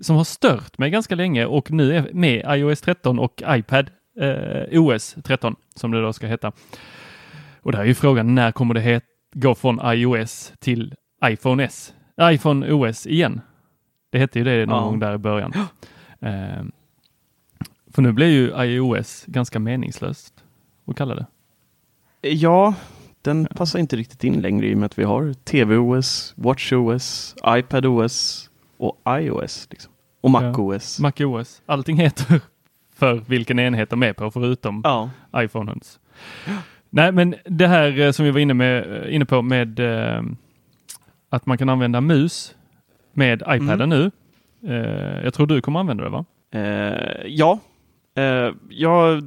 [0.02, 4.82] som har stört mig ganska länge och nu är med iOS 13 och iPad eh,
[4.82, 6.52] OS 13 som det då ska heta.
[7.62, 9.02] Och där är ju frågan när kommer det
[9.34, 10.96] gå från iOS till
[11.26, 13.42] iPhone S, iPhone OS igen?
[14.12, 14.84] Det hette ju det någon Ja.
[14.86, 15.54] gång där i början.
[16.22, 16.64] Eh,
[17.94, 20.34] för nu blir ju iOS ganska meningslöst
[20.88, 21.26] att kalla det.
[22.30, 22.74] Ja,
[23.22, 28.50] den passar inte riktigt in längre i och med att vi har TVOS, WatchOS, iPadOS
[28.78, 29.68] och iOS.
[29.72, 29.92] Liksom.
[30.22, 31.00] Och MacOS.
[31.00, 31.62] Mac OS.
[31.66, 32.42] Allting heter
[32.96, 35.10] för vilken enhet de är på förutom ja.
[35.36, 36.00] iPhonens.
[36.90, 40.24] Nej, men det här eh, som vi var inne, med, eh, inne på med eh,
[41.30, 42.56] att man kan använda mus
[43.14, 44.12] med iPaden nu.
[44.68, 46.26] Eh, jag tror du kommer använda det va?
[46.52, 47.60] Eh, ja,
[48.16, 49.24] eh, jag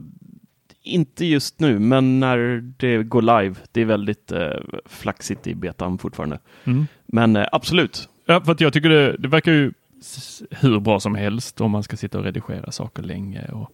[0.82, 3.54] inte just nu, men när det går live.
[3.72, 4.50] Det är väldigt eh,
[4.86, 6.38] flaxigt i betan fortfarande.
[7.06, 8.08] Men eh, absolut.
[8.26, 9.72] Ja, för att jag tycker det, det verkar ju
[10.50, 13.44] hur bra som helst om man ska sitta och redigera saker länge.
[13.44, 13.70] Och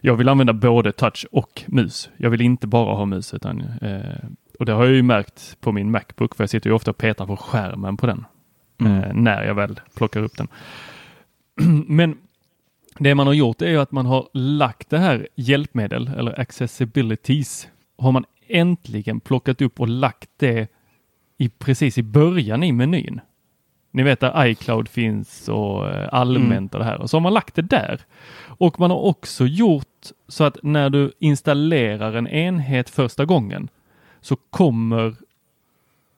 [0.00, 2.10] jag vill använda både touch och mus.
[2.16, 3.34] Jag vill inte bara ha mus.
[3.34, 6.74] Utan, eh, och det har jag ju märkt på min Macbook, för jag sitter ju
[6.74, 8.24] ofta och petar på skärmen på den.
[8.80, 9.02] Mm.
[9.02, 10.48] Eh, när jag väl plockar upp den.
[11.86, 12.16] Men
[13.02, 18.12] Det man har gjort är att man har lagt det här hjälpmedel eller accessibilities har
[18.12, 20.68] man äntligen plockat upp och lagt det
[21.38, 23.20] i precis i början i menyn.
[23.90, 27.34] Ni vet där iCloud finns och eh, allmänt och det här och så har man
[27.34, 28.00] lagt det där.
[28.42, 33.68] Och man har också gjort så att när du installerar en enhet första gången
[34.20, 35.16] så kommer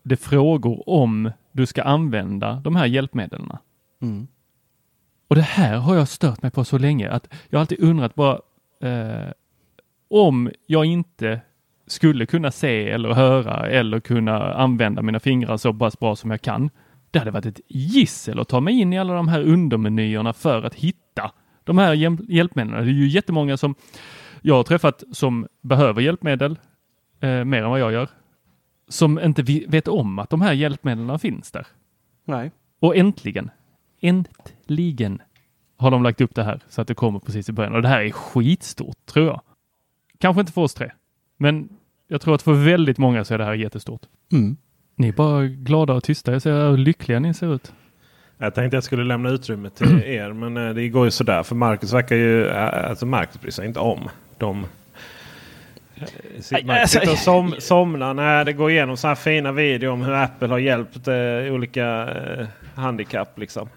[0.02, 3.52] det frågor om du ska använda de här hjälpmedlen.
[4.00, 4.26] Mm.
[5.32, 8.38] Och det här har jag stört mig på så länge att jag alltid undrat bara
[8.80, 9.30] eh,
[10.10, 11.40] om jag inte
[11.86, 16.40] skulle kunna se eller höra eller kunna använda mina fingrar så pass bra som jag
[16.42, 16.70] kan.
[17.10, 20.62] Det hade varit ett gissel att ta mig in i alla de här undermenyerna för
[20.62, 21.32] att hitta
[21.64, 22.84] de här hjälp- hjälpmedlen.
[22.84, 23.74] Det är ju jättemånga som
[24.42, 26.58] jag har träffat som behöver hjälpmedel
[27.20, 28.08] eh, mer än vad jag gör.
[28.88, 31.66] Som inte vet om att de här hjälpmedlen finns där.
[32.24, 32.50] Nej.
[32.80, 33.50] Och äntligen,
[34.02, 35.22] äntligen
[35.76, 37.74] har de lagt upp det här så att det kommer precis i början.
[37.74, 39.40] Och det här är skitstort tror jag.
[40.18, 40.90] Kanske inte för oss tre,
[41.36, 41.68] men
[42.08, 44.02] jag tror att för väldigt många så är det här jättestort.
[44.32, 44.56] Mm.
[44.96, 46.32] Ni är bara glada och tysta.
[46.32, 47.72] Jag ser hur lyckliga ni ser ut.
[48.38, 51.42] Jag tänkte jag skulle lämna utrymme till er men eh, det går ju sådär.
[51.42, 54.66] För Marcus verkar ju, eh, alltså Marcus bryr sig inte om dem.
[55.96, 56.06] Eh,
[56.40, 59.90] sitter- Marcus alltså- sitter och som, somnar när det går igenom så här fina videor
[59.92, 61.14] om hur Apple har hjälpt eh,
[61.54, 63.38] olika eh, handikapp.
[63.38, 63.68] Liksom.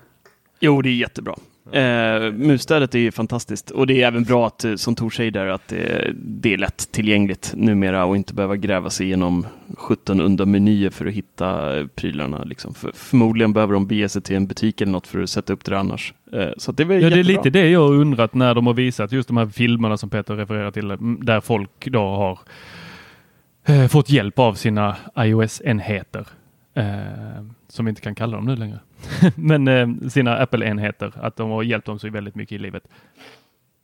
[0.60, 1.36] Jo, det är jättebra.
[1.72, 5.32] Eh, musstödet är ju fantastiskt och det är även bra att, eh, som Tor säger
[5.32, 9.46] där, att det, det är lätt tillgängligt numera och inte behöva gräva sig igenom
[9.78, 12.44] 17 undermenyer för att hitta eh, prylarna.
[12.44, 12.74] Liksom.
[12.74, 15.66] För, förmodligen behöver de bege sig till en butik eller något för att sätta upp
[15.66, 16.14] det annars.
[16.34, 19.12] Eh, så det är Ja, det är lite det jag undrat när de har visat
[19.12, 22.40] just de här filmerna som Peter refererar till, mm, där folk då har
[23.66, 26.28] eh, fått hjälp av sina iOS-enheter.
[26.74, 28.80] Eh, som vi inte kan kalla dem nu längre.
[29.36, 32.88] Men eh, sina Apple-enheter, att de har hjälpt dem så väldigt mycket i livet.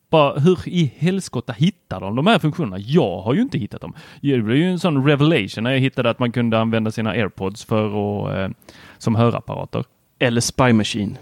[0.10, 2.80] Bara hur i helskotta hittar de de här funktionerna?
[2.80, 3.94] Jag har ju inte hittat dem.
[4.22, 7.66] Det blev ju en sån revelation när jag hittade att man kunde använda sina airpods
[7.66, 8.58] för att, eh,
[8.98, 9.84] som hörapparater.
[10.20, 11.18] Eller Spy Machine.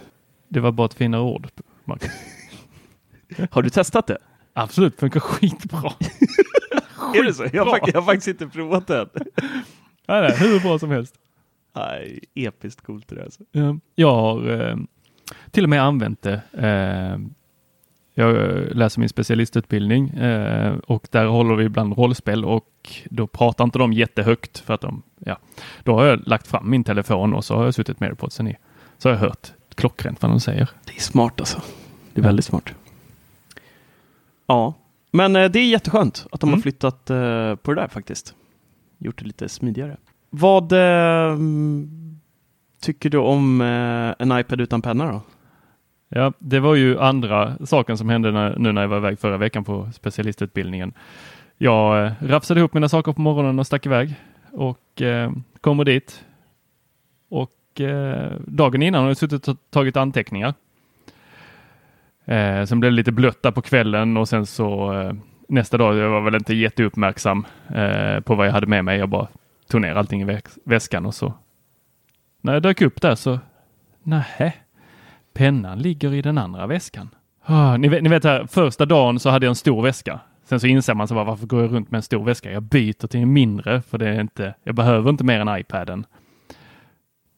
[0.48, 1.48] Det var bara ett finare ord.
[1.86, 2.12] Marcus.
[3.52, 4.18] Har du testat det?
[4.54, 5.80] Absolut, funkar skitbra.
[7.16, 7.46] Är det så?
[7.54, 9.10] Jag har, jag har faktiskt inte provat det än.
[10.06, 11.16] Det är hur bra som helst.
[11.74, 13.24] Nej, episkt coolt det där.
[13.24, 13.44] Alltså.
[13.52, 14.78] Ja, Jag har eh,
[15.52, 16.42] till och med använt det.
[16.54, 17.20] Eh,
[18.14, 18.36] jag
[18.76, 23.94] läser min specialistutbildning eh, och där håller vi ibland rollspel och då pratar inte de
[23.94, 25.38] jättehögt för att de, ja,
[25.84, 28.56] då har jag lagt fram min telefon och så har jag suttit med airpodsen i.
[28.98, 30.70] Så har jag hört klockrent vad de säger.
[30.86, 31.62] Det är smart alltså.
[32.14, 32.74] Det är väldigt smart.
[34.48, 34.74] Ja,
[35.12, 36.62] men eh, det är jätteskönt att de har Mm.
[36.62, 38.36] flyttat eh, på det där faktiskt.
[38.98, 39.98] Gjort det lite smidigare.
[40.30, 41.38] Vad eh,
[42.82, 45.22] tycker du om eh, en iPad utan penna då?
[46.10, 49.38] Ja, det var ju andra saken som hände när, nu när jag var iväg förra
[49.38, 50.94] veckan på specialistutbildningen.
[51.58, 54.16] Jag eh, rafsade ihop mina saker på morgonen och stack iväg
[54.52, 56.26] och eh, kommer dit.
[57.30, 60.54] Och eh, dagen innan har jag suttit och tagit anteckningar.
[62.26, 65.14] Eh, sen blev det lite blött där på kvällen och sen så eh,
[65.48, 69.00] nästa dag, jag var väl inte jätteuppmärksam eh, på vad jag hade med mig.
[69.00, 69.28] Jag bara
[69.70, 71.34] tog ner allting i väskan och så
[72.42, 73.40] när jag dök upp där så,
[74.04, 74.54] nähä,
[75.34, 77.10] pennan ligger i den andra väskan.
[77.44, 80.20] Ah, ni, vet, ni vet här, första dagen så hade jag en stor väska.
[80.44, 82.52] Sen så inser man så bara, varför går jag runt med en stor väska?
[82.52, 86.06] Jag byter till en mindre för det är inte, jag behöver inte mer än iPaden.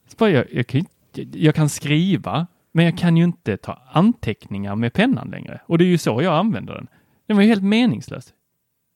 [0.08, 0.86] Så bara, jag, jag, kan,
[1.34, 5.62] jag kan skriva, men jag kan ju inte ta anteckningar med pennan längre.
[5.66, 6.88] Och det är ju så jag använder den.
[7.28, 8.34] Den var ju helt meningslös.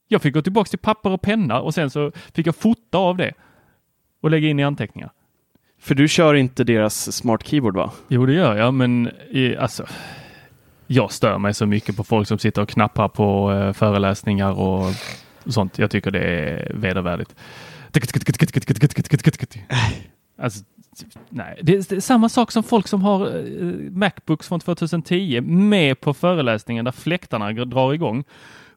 [0.08, 3.16] Jag fick gå tillbaka till papper och penna och sen så fick jag fota av
[3.16, 3.32] det
[4.20, 5.10] och lägga in i anteckningar.
[5.78, 7.92] För du kör inte deras smart keyboard va?
[8.08, 9.86] Jo, det gör jag, men i, alltså,
[10.86, 14.92] jag stör mig så mycket på folk som sitter och knappar på eh, föreläsningar och
[15.46, 15.78] sånt.
[15.78, 17.34] Jag tycker det är vedervärdigt.
[20.38, 20.64] Alltså,
[21.28, 26.14] nej, det är, samma sak som folk som har eh, Macbooks från 2010 med på
[26.14, 28.24] föreläsningen där fläktarna drar igång.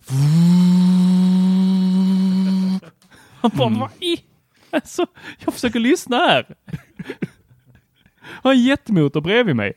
[3.42, 4.24] Man bara, vad i?
[4.72, 5.06] Alltså,
[5.46, 6.46] jag försöker lyssna här.
[8.24, 9.74] har en jetmotor bredvid mig.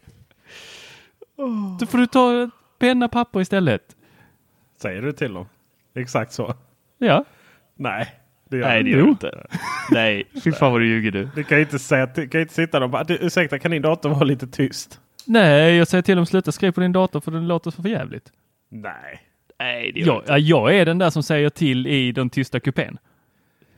[1.81, 3.97] Då får du ta penna papper istället.
[4.83, 5.47] Säger du till dem?
[5.95, 6.55] Exakt så?
[6.99, 7.25] Ja.
[7.75, 8.15] Nej,
[8.49, 9.47] det gör Nej, du det gör du inte.
[9.91, 11.29] Nej, fy fan vad du ljuger du.
[11.35, 14.09] Du kan inte, säga, kan inte sitta där och bara "Du, ursäkta kan din dator
[14.11, 15.01] vara lite tyst?
[15.27, 18.33] Nej, jag säger till dem sluta skriva på din dator för den låter för jävligt.
[18.69, 19.21] Nej.
[19.63, 20.33] Nej, det gör Jag, inte.
[20.33, 22.99] ja, jag är den där som säger till i den tysta kupén.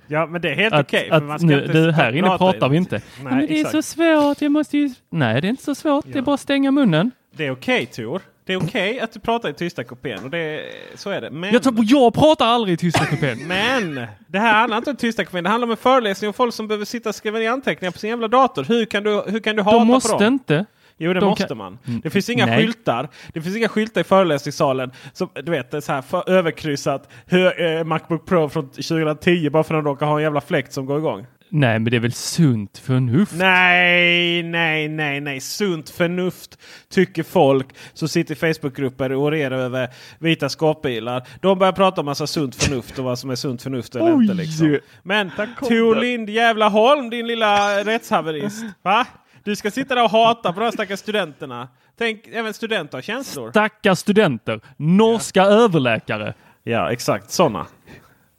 [0.07, 1.09] Ja men det är helt okej.
[1.41, 2.97] nu, inte du, här och inne prata pratar vi inte.
[2.97, 3.71] Nej, ja, men det är exakt.
[3.73, 4.91] så svårt, jag måste ju...
[5.11, 6.05] Nej, det är inte så svårt.
[6.05, 6.23] Det är Ja.
[6.23, 7.11] bara att stänga munnen.
[7.37, 8.23] Det är okej Tor.
[8.47, 10.25] Det är okej att du pratar i tysta kupén.
[10.25, 10.61] Och det,
[10.95, 11.31] så är det.
[11.31, 13.39] Men, Jag, tar, jag pratar aldrig i tysta kupén.
[13.49, 15.45] men det här handlar inte om tysta kupén.
[15.45, 17.99] Det handlar om en föreläsning om folk som behöver sitta och skriva ner anteckningar på
[17.99, 18.65] sin jävla dator.
[18.65, 20.25] Hur kan du, hur kan du hata De på måste dem?
[20.33, 20.65] inte.
[20.99, 21.79] Jo det De måste kan- man.
[22.03, 22.59] Det finns inga Nej.
[22.59, 23.09] skyltar.
[23.33, 27.85] Det finns inga skyltar i föreläsningssalen som du vet så här för, överkryssat hur, eh,
[27.85, 30.99] Macbook Pro från 2010 bara för att de råkar ha en jävla fläkt som går
[30.99, 31.27] igång.
[31.49, 33.33] Nej, men det är väl sunt förnuft?
[33.37, 35.41] Nej, nej, nej, nej.
[35.41, 36.59] Sunt förnuft
[36.91, 41.23] tycker folk som sitter i Facebookgrupper och orerar över vita skåpbilar.
[41.41, 44.23] De börjar prata om massa sunt förnuft och vad som är sunt förnuft eller Oj.
[44.23, 44.35] inte.
[44.35, 44.79] Liksom.
[45.03, 45.31] Men
[45.69, 48.65] Tor Lind jävla Holm, din lilla rättshaverist.
[48.83, 49.07] Va?
[49.45, 51.69] Du ska sitta där och hata på de här stackars studenterna.
[51.99, 53.51] Tänk, även studenter har känslor.
[53.51, 54.61] Stackars studenter.
[54.77, 56.35] Norska överläkare.
[56.63, 57.67] Ja, exakt sådana.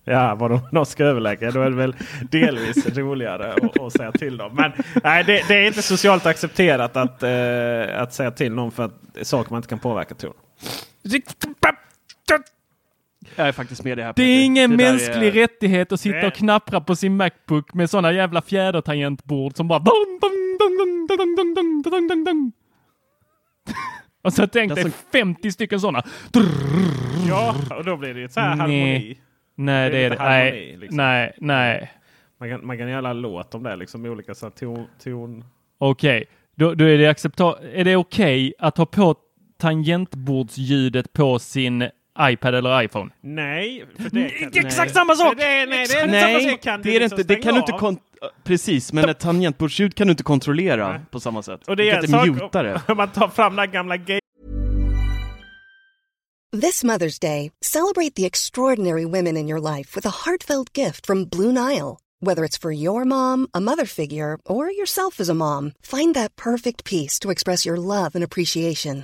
[0.04, 1.52] Ja, vad de norska överläkare.
[1.52, 1.96] Då är det väl
[2.32, 4.56] delvis roligare att, att säga till dem.
[4.56, 4.72] Men
[5.04, 9.28] nej, det, det är inte socialt accepterat att, eh, att säga till någon för att
[9.28, 10.34] saker man inte kan påverka tror
[13.36, 14.13] jag är faktiskt med i det här.
[14.15, 15.32] Det är ingen det mänsklig är...
[15.32, 19.84] rättighet att sitta och knappra på sin Macbook med sådana jävla fjädertangentbord som bara...
[24.21, 26.04] Och så tänk dig 50 stycken sådana.
[27.28, 29.17] Ja, och då blir det ju så här harmoni.
[29.56, 30.17] Nej, det, det är det.
[30.17, 30.98] Harmoni, nej, liksom.
[30.98, 31.91] nej, nej.
[32.39, 34.88] Man kan, man kan göra en låt om det, liksom med olika så ton...
[35.04, 35.45] ton.
[35.78, 36.26] Okej, okay.
[36.56, 37.62] då, då, är det acceptabelt.
[37.74, 39.15] Är det okej okay att ha på
[39.58, 43.12] tangentbordsljudet på sin iPad eller iPhone?
[43.21, 45.34] Nej, för det kan, Det är exakt samma sak!
[45.38, 46.62] Nej, det är inte samma sak.
[46.62, 47.34] Kan det du är det liksom inte.
[47.36, 47.97] Det kan du inte kon-
[48.43, 50.99] Precis, men ett tangentbordsljud kan du inte kontrollera Nej.
[51.12, 51.67] på samma sätt.
[51.67, 52.82] Och det du är kan inte muta det.
[52.88, 54.19] om man tar fram den gamla gay
[56.62, 61.25] This Mother's Day, celebrate the extraordinary women in your life with a heartfelt gift from
[61.25, 61.97] Blue Nile.
[62.21, 66.36] Whether it's for your mom, a mother figure, or yourself as a mom, find that
[66.38, 69.04] perfect piece to express your love and appreciation.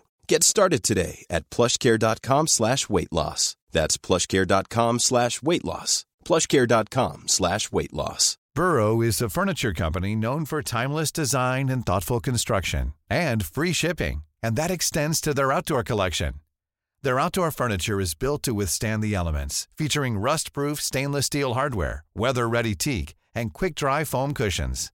[0.31, 3.57] Get started today at plushcare.com slash weight loss.
[3.73, 6.05] That's plushcare.com slash weight loss.
[6.23, 8.37] plushcare.com slash weight loss.
[8.55, 14.23] Burrow is a furniture company known for timeless design and thoughtful construction and free shipping,
[14.41, 16.35] and that extends to their outdoor collection.
[17.01, 22.75] Their outdoor furniture is built to withstand the elements, featuring rust-proof stainless steel hardware, weather-ready
[22.75, 24.93] teak, and quick-dry foam cushions.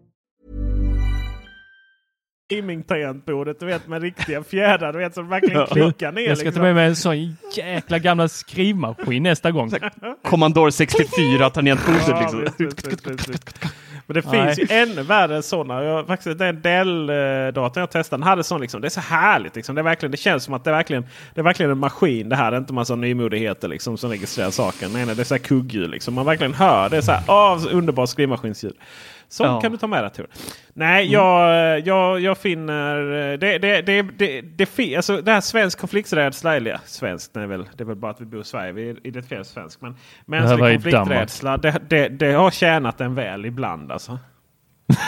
[2.55, 6.21] Gaming-tangentbordet, du vet med riktiga fjädrar, du vet som verkligen klickar ner.
[6.21, 6.63] Jag ska ta liksom.
[6.63, 9.71] med mig en sån jäkla gamla skrivmaskin nästa gång.
[10.23, 12.47] Commodore 64 tangentbordet Ja, liksom.
[14.07, 14.55] Men det Nej.
[14.55, 15.83] finns ju ännu värre sådana.
[15.83, 18.81] Jag, faktiskt, den Dell-datorn jag testade den hade sån liksom.
[18.81, 19.55] Det är så härligt.
[19.55, 19.75] Liksom.
[19.75, 22.29] Det, är verkligen, det känns som att det är verkligen, det är verkligen en maskin.
[22.29, 24.93] Det här är inte massa nymodigheter liksom, som registrerar saken.
[24.93, 25.91] Nej, nej, det är så här kugghjul.
[25.91, 26.13] Liksom.
[26.13, 26.89] Man verkligen hör.
[26.89, 28.75] Det är så här, så underbart skrivmaskinsljud.
[29.31, 29.61] Så Ja.
[29.61, 30.27] kan du ta med dig Tor.
[30.73, 32.95] Nej, jag, jag, jag finner...
[33.37, 37.65] Det, det, det, det, det, alltså, det här svensk konflikträdsla, eller ja, svenskt är väl,
[37.77, 39.81] det är väl bara att vi bor i Sverige, vi identifierar svensk.
[39.81, 44.19] Men mänsklig konflikträdsla, det, det, det har tjänat en väl ibland alltså.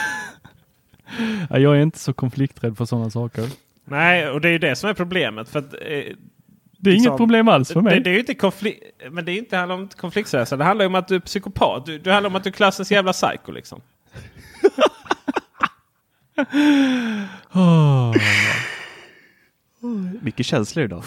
[1.49, 3.45] Ja, Jag är inte så konflikträdd för sådana saker.
[3.85, 5.49] Nej, och det är ju det som är problemet.
[5.49, 7.93] För att, eh, Det är inget liksom, problem alls för mig.
[7.95, 10.57] Det, det är ju inte konflikt, men det är inte handlar om konflikträdsla.
[10.57, 11.85] Det handlar om att du är psykopat.
[11.85, 13.81] Du, det handlar om att du är klassens jävla psycho liksom.
[20.21, 21.03] Mycket känslor idag.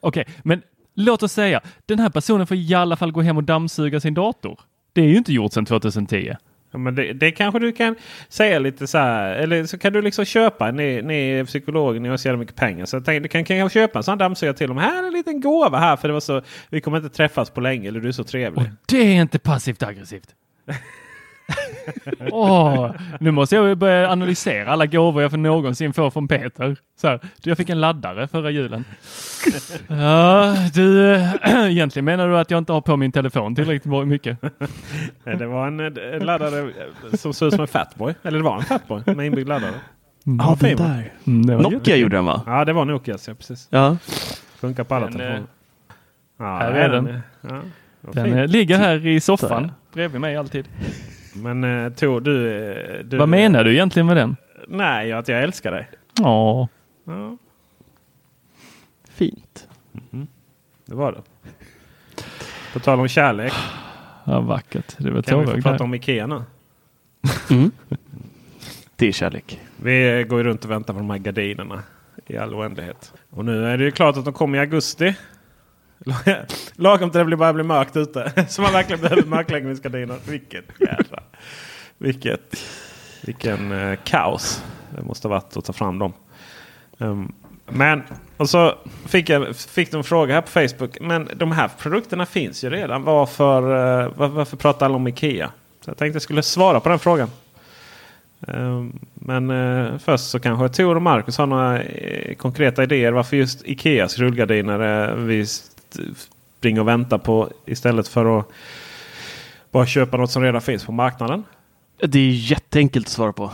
[0.00, 0.62] Okej, men
[0.94, 4.14] låt oss säga, den här personen får i alla fall gå hem och dammsuga sin
[4.14, 4.60] dator.
[4.92, 6.36] Det är ju inte gjort sedan 2010.
[6.72, 7.96] Ja, men det, det kanske du kan
[8.28, 9.34] säga lite så här.
[9.34, 10.70] Eller så kan du liksom köpa.
[10.70, 12.86] Ni, ni är psykologer, ni har så jävla mycket pengar.
[12.86, 14.78] Så jag tänkte, du kan kanske köpa en sån dammsugare till dem.
[14.78, 15.96] Här är en liten gåva här.
[15.96, 17.88] För det var så, vi kommer inte träffas på länge.
[17.88, 18.62] Eller du är så trevlig.
[18.62, 20.28] Och det är inte passivt aggressivt.
[22.30, 22.90] Åh,
[23.20, 26.76] nu måste jag börja analysera alla gåvor jag för någonsin får från Peter.
[27.00, 28.84] Så här, du, jag fick en laddare förra julen.
[29.88, 31.14] Ja, du,
[31.44, 34.38] egentligen menar du att jag inte har på min telefon tillräckligt mycket?
[35.24, 36.70] Nej, det var en, en laddare
[37.14, 38.14] som såg ut som en Fatboy.
[38.22, 39.74] Eller det var en Fatboy med inbyggd laddare.
[40.24, 41.12] Ja, Vad den där.
[41.26, 42.42] Mm, det var Nokia gjorde den va?
[42.46, 43.28] Ja, det var Nokias.
[43.28, 43.68] Ja, precis.
[43.70, 43.96] Ja.
[44.56, 45.42] Funkar på alla Den, telefoner.
[46.38, 47.20] Ja, här är den.
[47.40, 47.60] Ja,
[48.00, 50.68] vad Den eh, ligger här i soffan bredvid mig alltid.
[51.34, 53.16] Men uh, Tor, du, eh, du...
[53.16, 54.36] Vad menar du egentligen med den?
[54.68, 55.88] Nej, att jag älskar dig.
[56.20, 56.68] Ja,
[57.04, 57.36] Ja,
[59.10, 59.68] Fint.
[60.86, 61.22] det var det.
[62.72, 63.52] På tal om kärlek.
[64.24, 64.94] ja vackert.
[64.98, 66.42] Det var Kan vi få prata om Ikea nu?
[67.50, 67.70] Mm.
[68.96, 69.60] Det är kärlek.
[69.82, 71.82] Vi går ju runt och väntar på de här gardinerna
[72.26, 73.12] i all oändlighet.
[73.30, 75.14] Och nu är det ju klart att de kommer i augusti.
[76.74, 78.46] Lagom till det blir- börjar bli mörkt ute.
[78.48, 80.16] Så man verkligen behöver mörkläggningsgardiner.
[80.28, 81.11] Vilket jävla...
[81.98, 82.56] Vilket...
[83.24, 84.64] Vilken eh, kaos
[84.96, 86.12] det måste ha varit att ta fram dem.
[86.98, 87.32] Um,
[87.66, 88.02] men
[88.36, 88.74] och så
[89.06, 91.00] fick jag fick de en fråga här på Facebook.
[91.00, 93.02] Men de här produkterna finns ju redan.
[93.02, 95.50] Varför, eh, var, varför pratar alla om Ikea?
[95.80, 97.30] Så jag tänkte jag skulle svara på den frågan.
[98.40, 103.36] Um, Men uh, först så kanske Tor och Marcus har några uh, konkreta idéer varför
[103.36, 105.46] just Ikeas rullgardiner uh, vi
[106.58, 108.48] springer och väntar på istället för att
[109.72, 111.44] bara köpa något som redan finns på marknaden.
[112.08, 113.50] Det är jätteenkelt att svara på.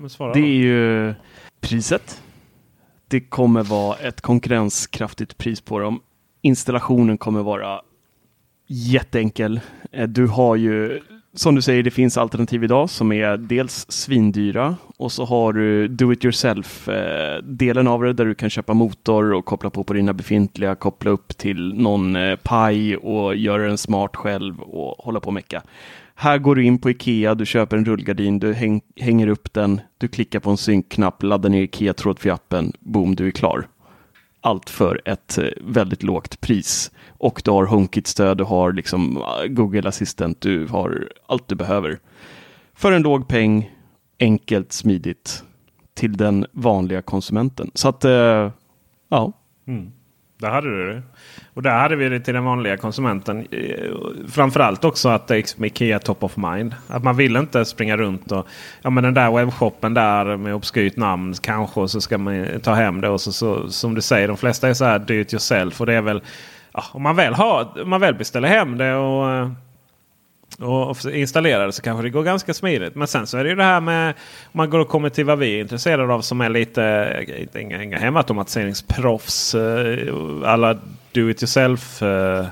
[0.00, 1.14] Men svara Det är ju
[1.60, 2.22] priset.
[3.08, 6.00] Det kommer vara ett konkurrenskraftigt pris på dem.
[6.40, 7.82] Installationen kommer vara
[8.66, 9.60] jätteenkel.
[9.92, 11.02] Eh, Du har ju,
[11.34, 15.88] som du säger, det finns alternativ idag som är dels svindyra och så har du
[15.88, 19.92] do it yourself-delen eh, av det där du kan köpa motor och koppla på på
[19.92, 25.20] dina befintliga, koppla upp till någon eh, paj och göra den smart själv och hålla
[25.20, 25.62] på och mecka.
[26.14, 29.80] Här går du in på Ikea, du köper en rullgardin, du häng, hänger upp den,
[29.98, 33.66] du klickar på en synkknapp, laddar ner Ikea trådfri-appen, boom, du är klar.
[34.40, 36.90] Allt för ett eh, väldigt lågt pris.
[37.22, 41.98] Och du har HomeKit-stöd, du har liksom äh, Google Assistant, du har allt du behöver.
[42.74, 43.70] För en låg peng,
[44.20, 45.44] enkelt, smidigt
[45.94, 47.70] till den vanliga konsumenten.
[47.74, 48.50] Så att, eh,
[49.08, 49.32] ja.
[49.66, 49.92] Mm.
[50.38, 51.02] Där hade du det.
[51.54, 53.46] Och där hade vi det till den vanliga konsumenten.
[53.50, 53.90] Eh,
[54.28, 56.74] framförallt också att det är liksom Ikea top of mind.
[56.88, 58.46] Att man vill inte springa runt och
[58.82, 62.74] ja men den där webbshoppen där med obskyrt namn kanske och så ska man ta
[62.74, 63.08] hem det.
[63.08, 65.80] Och så, så som du säger, de flesta är så här do it yourself.
[65.80, 66.22] Och det är väl
[66.72, 69.52] ja, om man väl, har, om man väl beställer hem det eh, och
[70.58, 72.94] och installerar det så kanske det går ganska smidigt.
[72.94, 74.14] Men sen så är det ju det här med om
[74.52, 77.98] man går och kommer till vad vi är intresserade av som är lite inga, inga
[77.98, 79.54] hemautomatiseringsproffs.
[79.54, 80.14] Eh,
[80.44, 80.74] alla
[81.12, 82.46] do it yourself eh,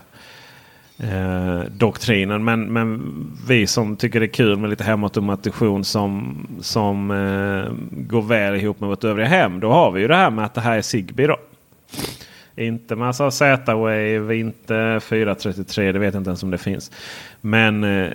[0.98, 2.44] eh, doktrinen.
[2.44, 3.02] Men, men
[3.48, 8.80] vi som tycker det är kul med lite hemautomation som, som eh, går väl ihop
[8.80, 9.60] med vårt övriga hem.
[9.60, 11.36] Då har vi ju det här med att det här är Zigbee då.
[12.56, 16.90] Inte massa alltså Z-Wave, inte 433, det vet jag inte ens om det finns.
[17.40, 18.10] Men eh,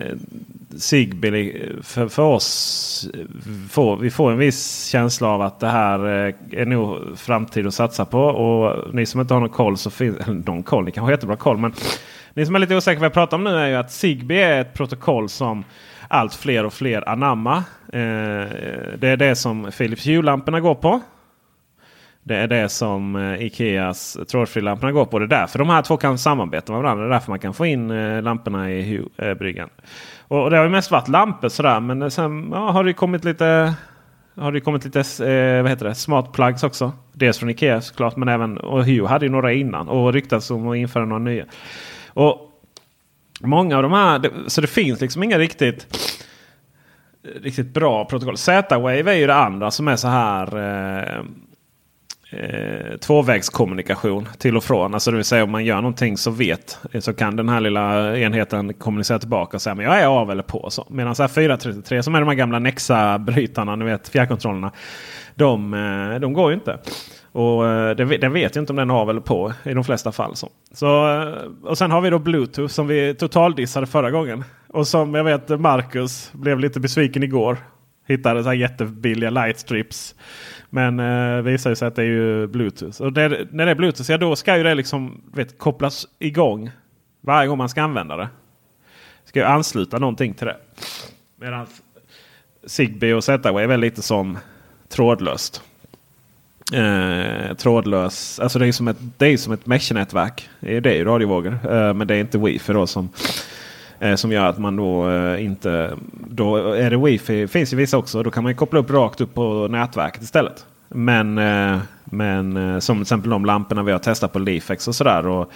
[0.76, 3.08] Zigbee för, för oss,
[3.70, 7.74] får, vi får en viss känsla av att det här eh, är nog framtid att
[7.74, 8.20] satsa på.
[8.20, 11.10] Och ni som inte har någon koll så finns eller någon koll, ni kanske har
[11.10, 11.56] jättebra koll.
[11.56, 11.72] Men
[12.34, 14.42] ni som är lite osäkra på vad jag pratar om nu är ju att Zigbee
[14.42, 15.64] är ett protokoll som
[16.08, 17.56] allt fler och fler anamma.
[17.92, 18.02] Eh,
[18.98, 21.00] det är det som Philips Hue-lamporna går på.
[22.28, 25.18] Det är det som eh, Ikeas Ikeas trådfrilamporna går på.
[25.18, 27.04] Det är därför de här två kan samarbeta med varandra.
[27.04, 29.68] Det är därför man kan få in eh, lamporna i Hue-bryggan.
[29.78, 29.82] Eh,
[30.28, 31.80] och, och det har ju mest varit lampor sådär.
[31.80, 33.74] Men sen ja, har det kommit lite
[34.34, 36.92] har det kommit lite eh, vad heter det, smart plugs också.
[37.12, 38.16] Dels från Ikea såklart.
[38.16, 39.88] Men även och Hue hade ju några innan.
[39.88, 41.44] Och ryktas om att införa några nya.
[42.08, 42.40] Och
[43.40, 45.86] Många av de här, det- så det finns liksom inga riktigt
[47.42, 48.36] riktigt bra protokoll.
[48.36, 51.22] Z-Wave är ju det andra som är så här eh,
[52.30, 54.94] eh, tvåvägskommunikation till och från.
[54.94, 57.60] Alltså det vill säga om man gör någonting så vet eh, så kan den här
[57.60, 60.70] lilla enheten kommunicera tillbaka och säga men jag är av eller på.
[60.70, 60.86] Så.
[60.90, 64.72] Medan så här 433 som är de här gamla Nexa-brytarna, ni vet fjärrkontrollerna.
[65.34, 66.78] De, eh, de går ju inte.
[67.32, 70.12] Och eh, den vet ju inte om den är av eller på i de flesta
[70.12, 70.36] fall.
[70.36, 70.48] Så.
[70.72, 71.06] Så,
[71.62, 74.44] och sen har vi då Bluetooth som vi totaldissade förra gången.
[74.68, 77.56] Och som jag vet Marcus blev lite besviken igår.
[78.08, 80.14] Hittade så här jättebilliga lightstrips.
[80.76, 83.02] Men eh, visar sig att det är ju Bluetooth.
[83.02, 86.70] Och det, när det är Bluetooth, ja, då ska ju det liksom vet, kopplas igång
[87.20, 88.28] varje gång man ska använda det.
[89.24, 90.56] Ska ju ansluta någonting till det.
[91.36, 91.66] Medan
[92.66, 94.38] Zigbee och Z-Wave är lite som
[94.88, 95.62] trådlöst.
[96.72, 98.40] Eh, trådlös.
[98.40, 100.48] Alltså det är som ett, det är som ett mesh-nätverk.
[100.60, 101.58] Det är ju radiovågor.
[101.70, 103.08] Eh, men det är inte wifi då som,
[104.00, 105.96] Eh, som gör att man då eh, inte...
[106.28, 107.46] Då är det wifi.
[107.48, 108.22] finns ju vissa också.
[108.22, 110.66] Då kan man koppla upp rakt upp på nätverket istället.
[110.88, 114.94] Men, eh, men eh, som till exempel de lamporna vi har testat på Leafex och
[114.94, 115.26] sådär.
[115.26, 115.52] Och,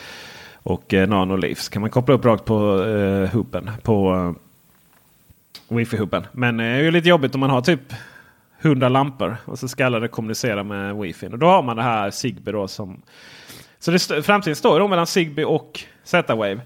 [0.63, 1.59] och eh, Nanoleaf.
[1.59, 3.71] Så kan man koppla upp rakt på eh, hubben.
[3.83, 6.27] På eh, wifi-hubben.
[6.33, 7.93] Men eh, det är ju lite jobbigt om man har typ
[8.63, 11.27] 100 lampor och så ska alla det kommunicera med wifi.
[11.27, 13.03] Och då har man det här Zigbee då som...
[13.79, 16.61] Så det, framtiden står då mellan Zigbee och Z-Wave.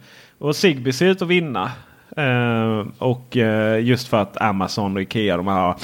[0.44, 1.72] Och Zigbee ser ut att vinna.
[2.16, 5.76] Eh, och eh, just för att Amazon och Ikea de har,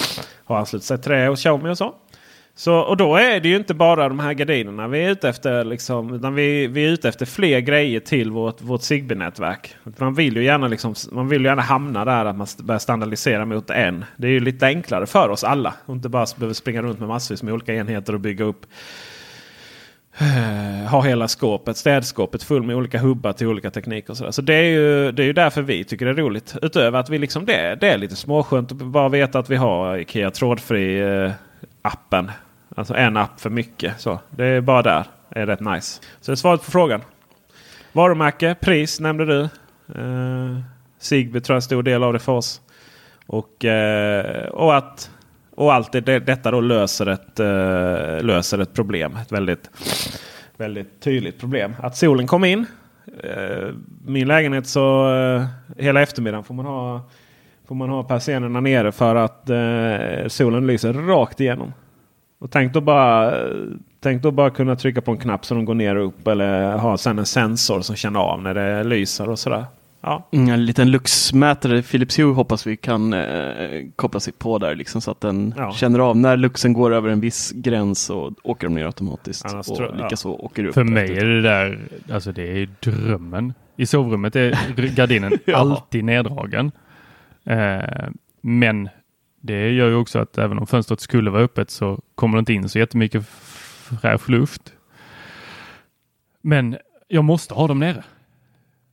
[0.44, 1.94] har anslutit sig till det och Xiaomi och så.
[2.54, 5.64] Så, och då är det ju inte bara de här gardinerna vi är ute efter.
[5.64, 9.74] Liksom, utan vi, vi är ute efter fler grejer till vårt, vårt Zigbee-nätverk.
[9.98, 13.70] Man vill ju gärna, liksom, man vill gärna hamna där att man börjar standardisera mot
[13.70, 14.04] en.
[14.16, 15.74] Det är ju lite enklare för oss alla.
[15.86, 18.66] Och inte bara behöver springa runt med massvis med olika enheter och bygga upp.
[20.86, 24.10] Har hela skåpet, städskåpet full med olika hubbar till olika tekniker.
[24.10, 26.56] Och så så det är, ju, det är ju därför vi tycker det är roligt.
[26.62, 29.98] Utöver att vi liksom det, det är lite småskönt att bara veta att vi har
[29.98, 31.32] Ikea trådfri uh,
[31.82, 32.30] appen
[32.76, 34.00] Alltså en app för mycket.
[34.00, 35.04] Så Det är bara där.
[35.28, 36.00] Det är rätt nice.
[36.20, 37.02] Så det är svaret på frågan.
[37.92, 39.40] Varumärke, pris nämnde du.
[40.00, 40.60] Eh,
[40.98, 42.60] Sigby tror jag är en stor del av det för oss.
[43.26, 45.10] Och, eh, och att
[45.60, 49.16] och allt det, detta då löser ett, uh, löser ett problem.
[49.22, 49.70] Ett väldigt,
[50.56, 51.74] väldigt tydligt problem.
[51.82, 52.66] Att solen kom in.
[53.24, 53.74] Uh,
[54.06, 55.44] min lägenhet så eh,
[55.78, 57.10] hela eftermiddagen får man ha,
[57.68, 59.50] får man ha persiennerna nere för att
[60.32, 61.72] solen lyser rakt igenom.
[62.38, 63.34] Och tänk då bara
[64.02, 66.26] Tänk då bara kunna trycka på en knapp så de går ner och upp.
[66.26, 69.64] Eller ha sen en sensor som känner av när det lyser och sådär.
[70.00, 70.28] Ja.
[70.32, 74.74] Mm, en liten luxmätare, Philips Hue hoppas vi kan eh, koppla sig på där.
[74.74, 75.72] Liksom, så att den ja.
[75.72, 79.44] känner av när luxen går över en viss gräns och åker de ner automatiskt.
[79.44, 80.44] Annars och tror, likaså ja.
[80.44, 80.74] åker upp.
[80.74, 81.80] För mig är det där,
[82.12, 83.52] alltså det är drömmen.
[83.76, 85.56] I sovrummet är gardinen ja.
[85.56, 86.72] alltid neddragen.
[87.44, 88.08] Eh,
[88.40, 88.88] men
[89.40, 92.52] det gör ju också att även om fönstret skulle vara öppet så kommer det inte
[92.52, 94.72] in så jättemycket fräsch luft.
[96.42, 96.76] Men
[97.08, 98.04] jag måste ha dem nere.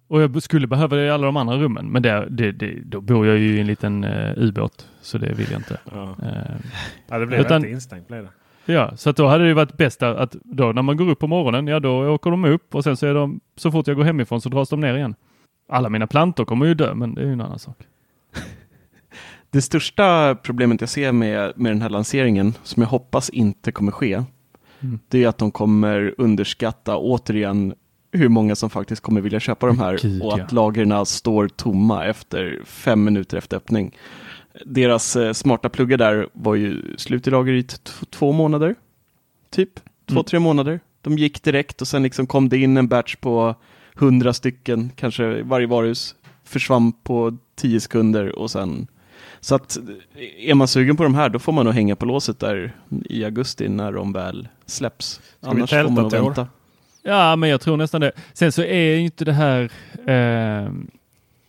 [0.08, 1.92] Och jag skulle behöva det i alla de andra rummen.
[1.92, 4.90] Men det, det, det, då bor jag ju i en liten uh, ubåt.
[5.02, 5.80] Så det vill jag inte.
[5.92, 6.30] Ja, uh,
[7.08, 8.08] ja det blev utan, rätt instängt.
[8.08, 8.30] Blev det.
[8.74, 11.28] Ja, så att då hade det varit bäst att då när man går upp på
[11.28, 14.04] morgonen, ja då åker de upp och sen så är de, så fort jag går
[14.04, 15.16] hemifrån så dras de ner igen.
[15.70, 17.78] Alla mina plantor kommer ju dö, men det är ju en annan sak.
[19.52, 23.92] Det största problemet jag ser med, med den här lanseringen, som jag hoppas inte kommer
[23.92, 24.14] ske,
[24.80, 25.00] mm.
[25.08, 27.74] det är att de kommer underskatta återigen
[28.12, 30.56] hur många som faktiskt kommer vilja köpa de här Gud, och att ja.
[30.56, 33.96] lagren står tomma efter fem minuter efter öppning.
[34.66, 37.64] Deras eh, smarta pluggar där var ju slut i lager i
[38.10, 38.76] två månader,
[39.50, 39.80] typ.
[40.06, 40.24] Två, mm.
[40.24, 40.80] tre månader.
[41.02, 43.56] De gick direkt och sen liksom kom det in en batch på
[43.96, 48.88] hundra stycken, kanske varje varuhus, försvann på tio sekunder och sen
[49.40, 49.78] så att
[50.38, 53.26] är man sugen på de här då får man nog hänga på låset där i
[53.26, 55.22] augusti när de väl släpps.
[55.42, 56.48] Ska Annars får man nog vänta.
[57.08, 58.12] Ja, men jag tror nästan det.
[58.34, 59.72] Sen så är inte det här
[60.06, 60.72] eh,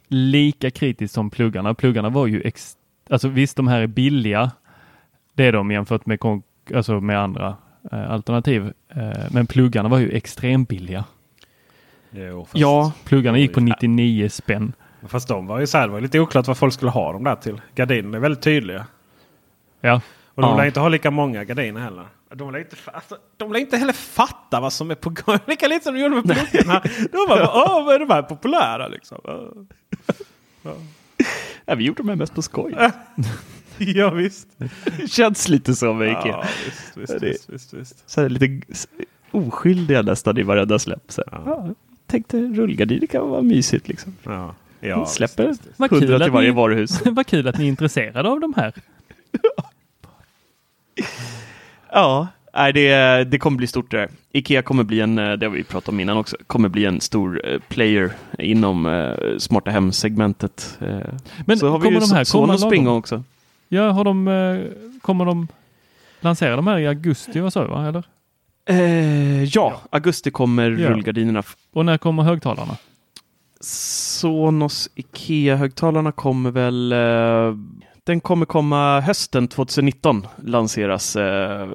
[0.09, 1.74] lika kritiskt som pluggarna.
[1.74, 2.76] Pluggarna var ju, ex
[3.11, 4.50] alltså visst de här är billiga.
[5.34, 6.18] Det är de jämfört med,
[6.74, 7.56] alltså med andra
[7.92, 8.72] eh, alternativ.
[8.88, 11.04] Eh, men pluggarna var ju extremt billiga.
[12.11, 14.72] Jo, ja, pluggarna gick på 99 spänn.
[15.02, 17.24] Fast de var ju så här, det var lite oklart vad folk skulle ha dem
[17.24, 17.61] där till.
[17.74, 18.86] Gardinerna är väldigt tydliga.
[19.80, 20.00] Ja.
[20.34, 20.56] Och de ja.
[20.56, 22.04] lär inte ha lika många gardiner heller.
[22.35, 25.39] De lär inte, alltså, de lär inte heller fatta vad som är på gång.
[25.47, 26.83] Lika lite som de gjorde med pluggarna.
[27.12, 29.18] de bara, åh, vad är de här populära liksom?
[30.62, 30.74] Ja.
[31.66, 32.74] Ja, vi gjorde de här mest på skoj.
[33.79, 34.49] ja visst.
[34.99, 36.26] Det känns lite så med Ikea.
[36.26, 38.11] Ja, visst, visst, visst, visst, visst.
[38.11, 38.61] Så lite
[39.31, 41.12] oskyldiga nästan i varenda släpp.
[41.12, 41.22] Så.
[41.33, 41.43] Ja.
[41.47, 41.68] Ja,
[42.07, 44.16] tänkte rullgardiner kan vara mysigt liksom.
[44.22, 44.55] Ja.
[44.81, 47.01] Ja, Släpper 100 till att varje ni, varuhus.
[47.05, 48.72] vad kul att ni är intresserade av de här.
[51.93, 54.09] Ja, nej, det, det kommer bli stort det där.
[54.32, 57.01] Ikea kommer bli en, eh, det har vi pratat om innan också, kommer bli en
[57.01, 60.78] stor eh, player inom eh, smarta hem-segmentet.
[60.80, 60.99] Eh,
[61.47, 63.22] Men så har vi ju de här komma Sonos springa också.
[63.68, 65.49] Ja, har de, eh, kommer de
[66.20, 67.89] lansera de här i augusti, vad sa du?
[67.89, 68.05] Eller?
[68.66, 70.91] Eh, ja, augusti kommer Ja.
[70.91, 71.43] rullgardinerna.
[71.72, 72.76] Och när kommer högtalarna?
[73.61, 76.93] Sonos Ikea-högtalarna kommer väl...
[76.93, 77.57] Eh,
[78.09, 81.68] den kommer komma hösten 2019 lanseras eh,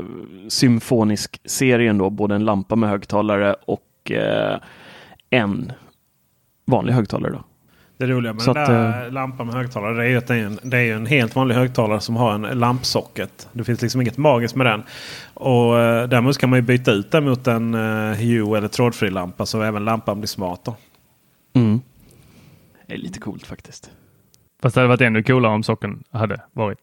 [0.48, 4.58] Symfonisk-serien då, både en lampa med högtalare och eh,
[5.30, 5.72] en
[6.66, 7.32] vanlig högtalare.
[7.32, 7.44] Då.
[7.98, 10.36] Det roliga med Så den att, där lampan med högtalare det är ju att det
[10.36, 13.50] är, en, det är en helt vanlig högtalare som har en lampsocket.
[13.52, 14.84] Det finns liksom inget magiskt med den.
[15.34, 19.10] Och eh, däremot kan man ju byta ut den mot en uh, Hue eller trådfri
[19.10, 20.62] lampa så även lampan blir smart.
[20.64, 20.76] Då.
[21.54, 21.82] Mm.
[22.88, 23.92] Det är lite coolt faktiskt.
[24.64, 26.80] Fast det hade varit ännu coolare om socken hade varit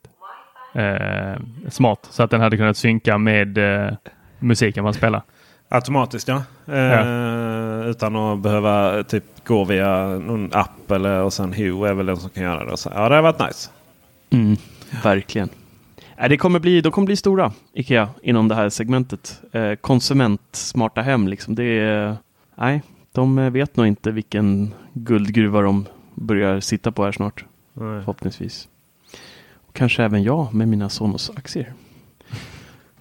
[0.74, 3.93] eh, smart så att den hade kunnat synka med eh,
[4.39, 5.22] musiken man spelar.
[5.68, 6.43] Automatiskt ja.
[6.74, 12.07] Eh, Utan att behöva typ gå via någon app eller och sen Hue är väl
[12.07, 12.76] den som kan göra det.
[12.76, 13.70] Så, ja det har varit nice.
[14.31, 14.57] Mm,
[15.03, 15.49] verkligen.
[16.18, 19.41] Nej, det kommer bli, de kommer bli stora, Ikea, inom det här segmentet.
[19.53, 21.55] Eh, konsument, smarta hem, liksom.
[21.55, 22.16] Det är,
[22.55, 27.45] nej, de vet nog inte vilken guldgruva de börjar sitta på här snart.
[27.81, 28.01] Nej.
[28.01, 28.68] Förhoppningsvis.
[29.53, 31.72] Och kanske även jag med mina Sonos-aktier.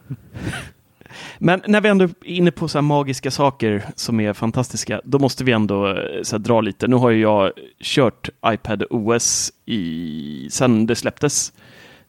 [1.37, 5.19] Men när vi ändå är inne på så här magiska saker som är fantastiska, då
[5.19, 6.87] måste vi ändå eh, så här, dra lite.
[6.87, 7.51] Nu har ju jag
[7.81, 11.53] kört iPad OS i, sen det släpptes.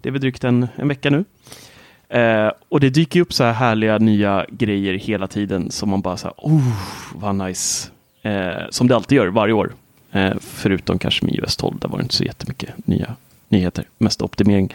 [0.01, 1.25] Det är väl drygt en, en vecka nu.
[2.09, 6.17] Eh, och det dyker upp så här härliga nya grejer hela tiden som man bara
[6.17, 6.73] så här, oh,
[7.15, 7.91] vad nice.
[8.23, 9.73] Eh, som det alltid gör varje år.
[10.13, 13.17] Eh, förutom kanske med iOS 12, där var det inte så jättemycket nya
[13.49, 14.75] nyheter, mest optimering.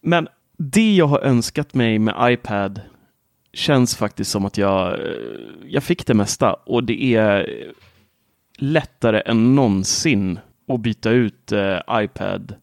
[0.00, 2.80] Men det jag har önskat mig med iPad
[3.52, 5.06] känns faktiskt som att jag, eh,
[5.66, 7.46] jag fick det mesta och det är
[8.58, 10.38] lättare än någonsin
[10.68, 12.54] att byta ut eh, iPad,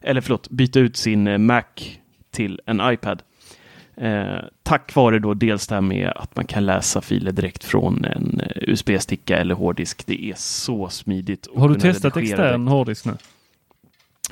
[0.00, 1.64] eller förlåt, byta ut sin eh, Mac
[2.30, 3.22] till en iPad.
[3.96, 8.04] Eh, tack vare då dels det här med att man kan läsa filer direkt från
[8.04, 10.06] en eh, USB-sticka eller hårddisk.
[10.06, 11.48] Det är så smidigt.
[11.56, 12.70] Har du testat extern direkt.
[12.70, 13.16] hårddisk nu?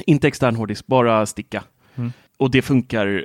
[0.06, 1.64] Inte extern hårddisk, bara sticka.
[1.94, 2.12] Mm.
[2.36, 3.24] Och det funkar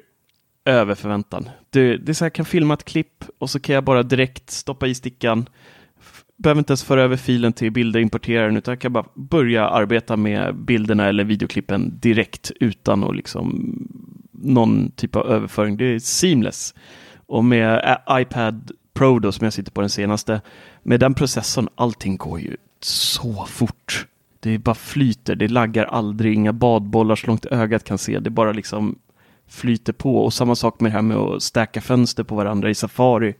[0.65, 1.49] över förväntan.
[1.69, 4.49] Det, det är så jag kan filma ett klipp och så kan jag bara direkt
[4.49, 5.49] stoppa i stickan.
[6.37, 10.55] Behöver inte ens föra över filen till bilderimporteraren utan jag kan bara börja arbeta med
[10.55, 13.73] bilderna eller videoklippen direkt utan att liksom
[14.37, 15.77] någon typ av överföring.
[15.77, 16.73] Det är seamless.
[17.25, 20.41] Och med eh, iPad Pro då som jag sitter på den senaste,
[20.83, 24.07] med den processorn, allting går ju så fort.
[24.39, 28.19] Det bara flyter, det laggar aldrig, inga badbollar så långt ögat kan se.
[28.19, 28.99] Det bara liksom
[29.47, 30.25] flyter på.
[30.25, 33.35] Och samma sak med det här med att stacka fönster på varandra i Safari.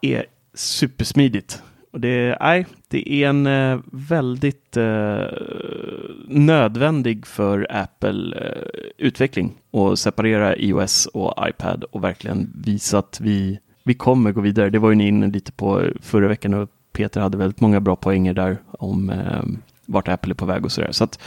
[0.00, 1.62] är supersmidigt.
[1.92, 5.24] Och det, nej, det är en eh, väldigt eh,
[6.28, 13.58] nödvändig för Apple eh, utveckling att separera iOS och iPad och verkligen visa att vi,
[13.82, 14.70] vi kommer gå vidare.
[14.70, 17.96] Det var ju ni inne lite på förra veckan och Peter hade väldigt många bra
[17.96, 19.42] poänger där om eh,
[19.86, 20.92] vart Apple är på väg och sådär.
[20.92, 21.18] Så att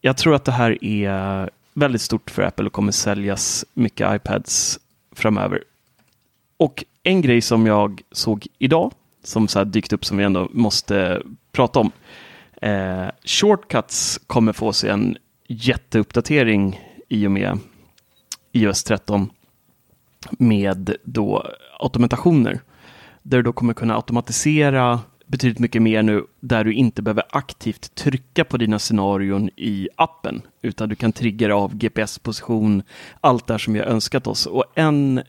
[0.00, 4.78] jag tror att det här är väldigt stort för Apple och kommer säljas mycket iPads
[5.12, 5.62] framöver.
[6.56, 8.92] Och en grej som jag såg idag,
[9.28, 11.22] som så här dykt upp som vi ändå måste
[11.52, 11.90] prata om.
[12.62, 15.16] Eh, Shortcuts kommer få sig en
[15.48, 17.58] jätteuppdatering i och med
[18.52, 19.30] iOS 13
[20.30, 21.46] med då
[21.80, 22.60] automatationer.
[23.22, 27.94] Där du då kommer kunna automatisera betydligt mycket mer nu där du inte behöver aktivt
[27.94, 32.82] trycka på dina scenarion i appen utan du kan trigga av GPS-position,
[33.20, 34.46] allt det här som vi har önskat oss.
[34.46, 35.22] Och en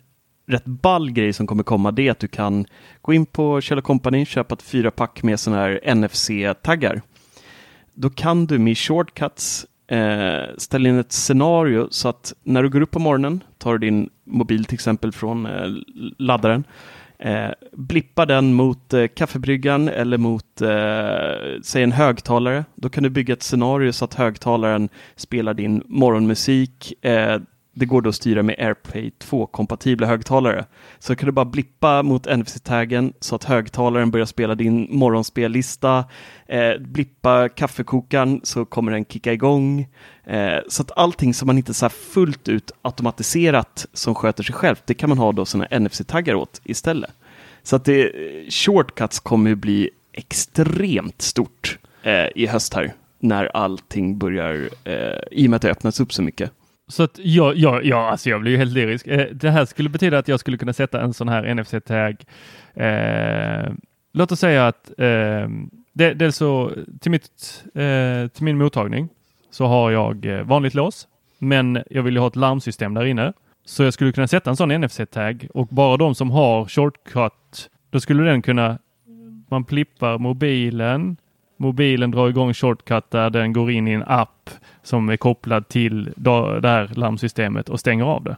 [0.50, 2.66] rätt ball grej som kommer komma det är att du kan
[3.02, 7.02] gå in på Kjell Company, köpa ett fyra pack med sådana här NFC-taggar.
[7.94, 12.82] Då kan du med shortcuts eh, ställa in ett scenario så att när du går
[12.82, 15.68] upp på morgonen, tar du din mobil till exempel från eh,
[16.18, 16.64] laddaren,
[17.20, 22.66] eh, blippar den mot eh, kaffebryggan eller mot eh, säg en högtalare.
[22.76, 27.06] Då kan du bygga ett scenario så att högtalaren spelar din morgonmusik.
[27.06, 27.40] Eh,
[27.80, 30.66] det går då att styra med AirPlay 2-kompatibla högtalare.
[31.00, 36.06] Så kan du bara blippa mot NFC-taggen så att högtalaren börjar spela din morgonspellista.
[36.46, 39.88] Eh, blippa kaffekokaren så kommer den kicka igång.
[40.24, 44.56] Eh, så att allting som man inte så här fullt ut automatiserat som sköter sig
[44.56, 47.12] självt, det kan man ha då sådana NFC-taggar åt istället.
[47.64, 48.12] Så att det,
[48.50, 52.94] shortcuts kommer ju bli extremt stort eh, i höst här.
[53.20, 56.52] när allting börjar, eh, i och med att det öppnas upp så mycket.
[56.90, 59.08] Så att jag, jag, jag, alltså jag blir ju helt lyrisk.
[59.08, 62.16] Eh, det här skulle betyda att jag skulle kunna sätta en sån här NFC-tag.
[62.74, 63.74] Eh,
[64.14, 65.50] låt oss säga att eh,
[65.94, 69.10] det, dels så till, mitt, eh, till min mottagning
[69.52, 73.34] så har jag eh, vanligt lås, men jag vill ju ha ett larmsystem där inne.
[73.66, 78.00] Så jag skulle kunna sätta en sån NFC-tag och bara de som har shortcut, då
[78.00, 78.78] skulle den kunna,
[79.50, 81.18] man plippar mobilen,
[81.60, 84.50] mobilen drar igång shortcut där den går in i en app
[84.84, 88.38] som är kopplad till det här larmsystemet och stänger av det.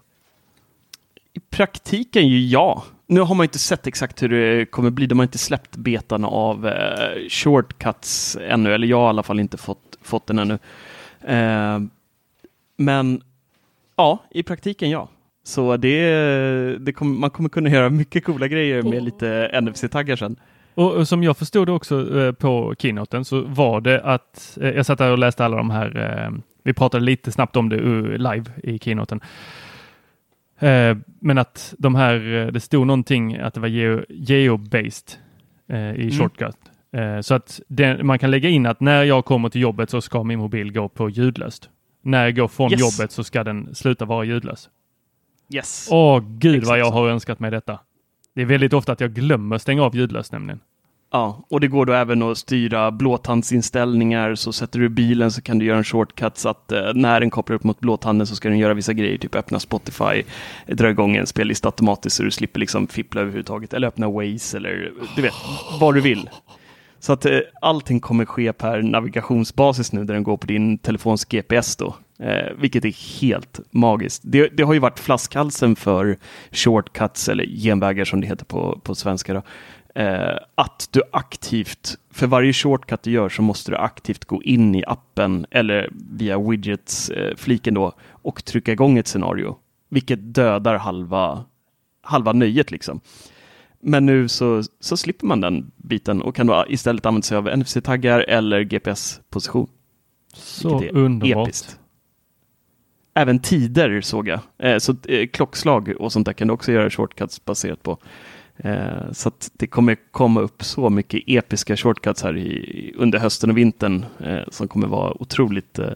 [1.34, 2.84] I praktiken ju ja.
[3.08, 5.06] Nu har man inte sett exakt hur det kommer bli.
[5.06, 9.40] De har inte släppt betan av eh, shortcuts ännu, eller jag har i alla fall
[9.40, 10.60] inte fått, fått den ännu.
[11.22, 11.80] Eh,
[12.78, 13.22] men
[13.96, 15.08] ja, i praktiken ja.
[15.44, 20.36] Så det, det kom, man kommer kunna göra mycket coola grejer med lite NFC-taggar sen.
[20.74, 24.70] Och, och som jag förstod det också eh, på keynoten så var det att eh,
[24.70, 25.98] jag satt där och läste alla de här.
[26.26, 26.32] Eh,
[26.64, 27.78] vi pratade lite snabbt om det
[28.18, 29.22] live i keynoten.
[31.20, 32.20] Men att de här,
[32.52, 35.18] det stod någonting att det var geo, geo-based
[35.70, 36.12] i Mm.
[36.12, 36.56] shortcut.
[37.22, 40.24] så att det, man kan lägga in att när jag kommer till jobbet så ska
[40.24, 41.70] min mobil gå på ljudlöst.
[42.02, 42.80] När jag går från Yes.
[43.00, 44.70] jobbet så ska den sluta vara ljudlös.
[45.54, 45.88] Yes.
[45.92, 46.94] Åh gud vad Exakt jag så.
[46.94, 47.80] har önskat mig detta.
[48.36, 50.60] Det är väldigt ofta att jag glömmer stänga av ljudlöst nämligen.
[51.14, 54.36] Ja, och det går då även att styra blåtandsinställningar.
[54.36, 57.30] Så sätter du bilen så kan du göra en shortcut så att eh, när den
[57.30, 60.24] kopplar upp mot blåtanden så ska den göra vissa grejer, typ öppna Spotify,
[60.68, 63.74] dra igång en spellista automatiskt så du slipper liksom fippla överhuvudtaget.
[63.74, 65.34] Eller öppna Waze eller du vet,
[65.80, 66.30] vad du vill.
[67.00, 71.26] Så att eh, allting kommer ske per navigationsbasis nu där den går på din telefons
[71.26, 71.96] GPS då.
[72.22, 74.22] Eh, vilket är helt magiskt.
[74.26, 76.18] Det, det har ju varit flaskhalsen för
[76.52, 79.34] shortcuts eller genvägar som det heter på, på svenska.
[79.34, 79.42] Då.
[79.96, 84.76] Eh, att du aktivt, för varje shortcut du gör så måste du aktivt gå in
[84.76, 89.58] i appen eller via widgets-fliken då och trycka igång ett scenario.
[89.90, 91.46] Vilket dödar halva,
[92.02, 93.00] halva nöjet liksom.
[93.80, 97.58] Men nu så, så slipper man den biten och kan då istället använda sig av
[97.58, 99.68] NFC-taggar eller GPS-position.
[100.34, 101.48] Så underbart.
[101.48, 101.78] episkt.
[103.14, 104.40] Även tider såg jag.
[104.58, 107.98] Eh, så eh, klockslag och sånt där kan du också göra shortcuts baserat på.
[108.58, 113.50] Eh, så att det kommer komma upp så mycket episka shortcuts här i, under hösten
[113.50, 115.90] och vintern eh, som kommer vara otroligt eh,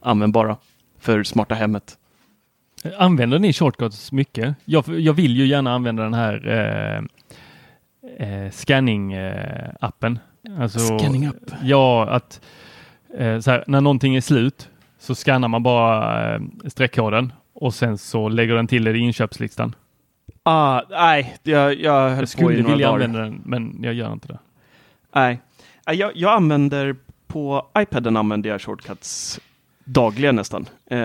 [0.00, 0.56] användbara
[0.98, 1.98] för smarta hemmet.
[2.98, 4.54] Använder ni shortcuts mycket?
[4.64, 6.48] Jag, jag vill ju gärna använda den här
[8.18, 10.18] eh, scanning-appen.
[10.58, 11.52] Alltså, Scanning-app?
[11.62, 12.40] Ja, att
[13.18, 14.68] här, när någonting är slut
[15.02, 19.74] så scannar man bara eh, streckkoden och sen så lägger den till det i inköpslistan.
[20.42, 22.94] Ah, nej, jag, jag höll Jag på skulle några vilja dagar.
[23.04, 24.38] använda den, men jag gör inte det.
[25.14, 25.40] Nej,
[25.86, 26.96] jag, jag använder
[27.26, 29.40] på iPaden använder jag shortcuts
[29.84, 30.68] dagligen nästan.
[30.90, 30.98] Eh,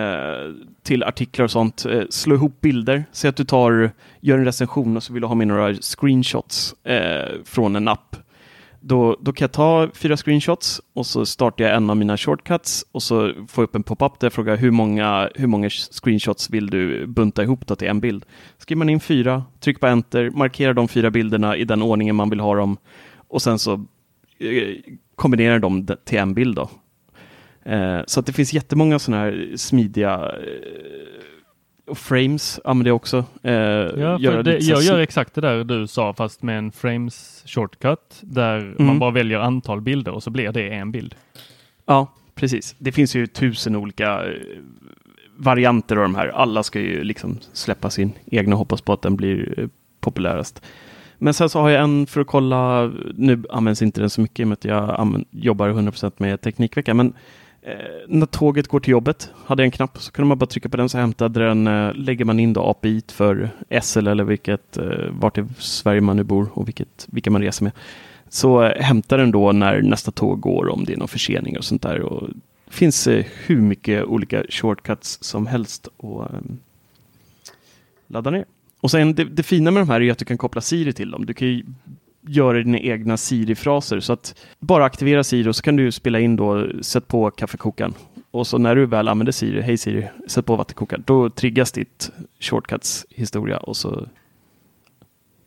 [0.84, 1.86] till artiklar och sånt.
[1.86, 3.04] Eh, slå ihop bilder.
[3.12, 3.92] Säg att du tar,
[4.22, 8.16] gör en recension och så vill du ha med några screenshots eh, från en app.
[8.80, 12.86] Då, då kan jag ta fyra screenshots och så startar jag en av mina shortcuts
[12.92, 16.50] och så får jag upp en pop-up där jag frågar hur många, hur många screenshots
[16.50, 18.26] vill du bunta ihop då till en bild.
[18.58, 22.30] Skriver man in fyra, tryck på enter, markera de fyra bilderna i den ordningen man
[22.30, 22.78] vill ha dem
[23.28, 23.74] och sen så
[24.40, 24.76] eh,
[25.16, 26.56] kombinerar dem de- till en bild.
[26.56, 26.70] Då.
[27.72, 31.37] Eh, så att det finns jättemånga sådana här smidiga eh,
[31.88, 33.26] och frames använder jag också.
[33.44, 37.44] Eh, Ja, göra det, jag gör exakt det där du sa fast med en frames
[37.46, 38.86] shortcut där Mm.
[38.86, 41.16] man bara väljer antal bilder och så blir det en bild.
[41.86, 42.76] Ja, precis.
[42.78, 44.32] Det finns ju tusen olika eh,
[45.38, 46.28] varianter av de här.
[46.28, 49.68] Alla ska ju liksom släppa sin egna och hoppas på att den blir eh,
[50.00, 50.62] populärast.
[51.18, 54.40] Men sen så har jag en för att kolla, nu används inte den så mycket
[54.40, 57.14] i och med att jag jobbar 100% med Teknikvecka, men
[57.68, 57.74] Eh,
[58.08, 60.78] när tåget går till jobbet hade jag en knapp så kunde man bara trycka på
[60.78, 63.50] den så hämtade den, eh, lägger man in då API för
[63.82, 67.64] SL eller vilket, eh, vart i Sverige man nu bor och vilket, vilka man reser
[67.64, 67.74] med.
[68.30, 71.64] Så eh, hämtar den då när nästa tåg går om det är någon försening och
[71.64, 72.02] sånt där.
[72.02, 72.30] Och
[72.66, 76.40] det finns eh, hur mycket olika shortcuts som helst att eh,
[78.08, 78.46] ladda ner.
[78.82, 81.12] Och sen det, det fina med de här är att du kan koppla Siri till
[81.12, 81.26] dem.
[81.26, 81.64] Du kan ju
[82.30, 84.00] göra dina egna Siri-fraser.
[84.00, 87.94] Så att bara aktivera Siri och så kan du spela in då, sätt på kaffekokaren.
[88.32, 91.04] Och så när du väl använder Siri, hej Siri, sätt på vattenkokaren.
[91.08, 94.08] Då triggas ditt shortcuts-historia och så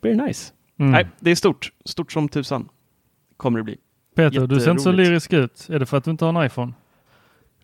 [0.01, 0.53] blir det nice.
[0.77, 0.91] Mm.
[0.91, 1.71] Nej, det är stort.
[1.85, 2.69] Stort som tusan.
[3.37, 3.77] Kommer det bli.
[4.15, 5.67] Peter, du ser inte så lyrisk ut.
[5.69, 6.73] Är det för att du inte har en iPhone?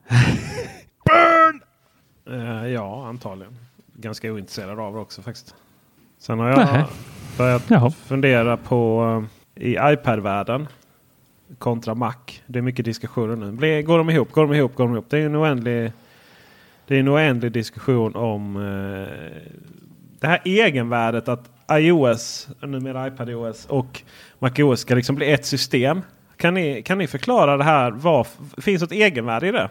[2.29, 3.55] Eh, ja, antagligen.
[3.93, 5.55] Ganska ointresserad av det också faktiskt.
[6.17, 6.85] Sen har jag Nähä.
[7.37, 7.91] Börjat Jaha.
[7.91, 9.03] fundera på
[9.55, 10.67] eh, i iPad-världen.
[11.57, 12.13] kontra Mac.
[12.47, 13.51] Det är mycket diskussioner nu.
[13.51, 14.31] Blir, går de ihop?
[14.31, 14.75] Går de ihop?
[14.75, 15.05] Går de ihop?
[15.09, 15.91] Det är en oändlig,
[16.87, 19.41] det är en oändlig diskussion om eh,
[20.19, 24.01] det här egenvärdet att iOS, numera iPadOS och
[24.39, 26.01] MacOS ska liksom bli ett system.
[26.37, 27.91] Kan ni, kan ni förklara det här?
[27.91, 28.27] Vad,
[28.57, 29.69] finns det ett egenvärde i det?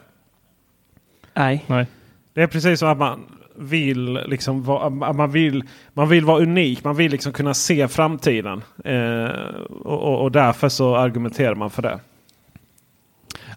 [1.35, 1.65] Nej.
[1.67, 1.87] Nej.
[2.33, 6.85] Det är precis som att man vill liksom vara, man vill, man vill vara unik.
[6.85, 8.63] Man vill liksom kunna se framtiden.
[8.85, 9.31] Eh,
[9.69, 12.01] och, och, därför så argumenterar man för det.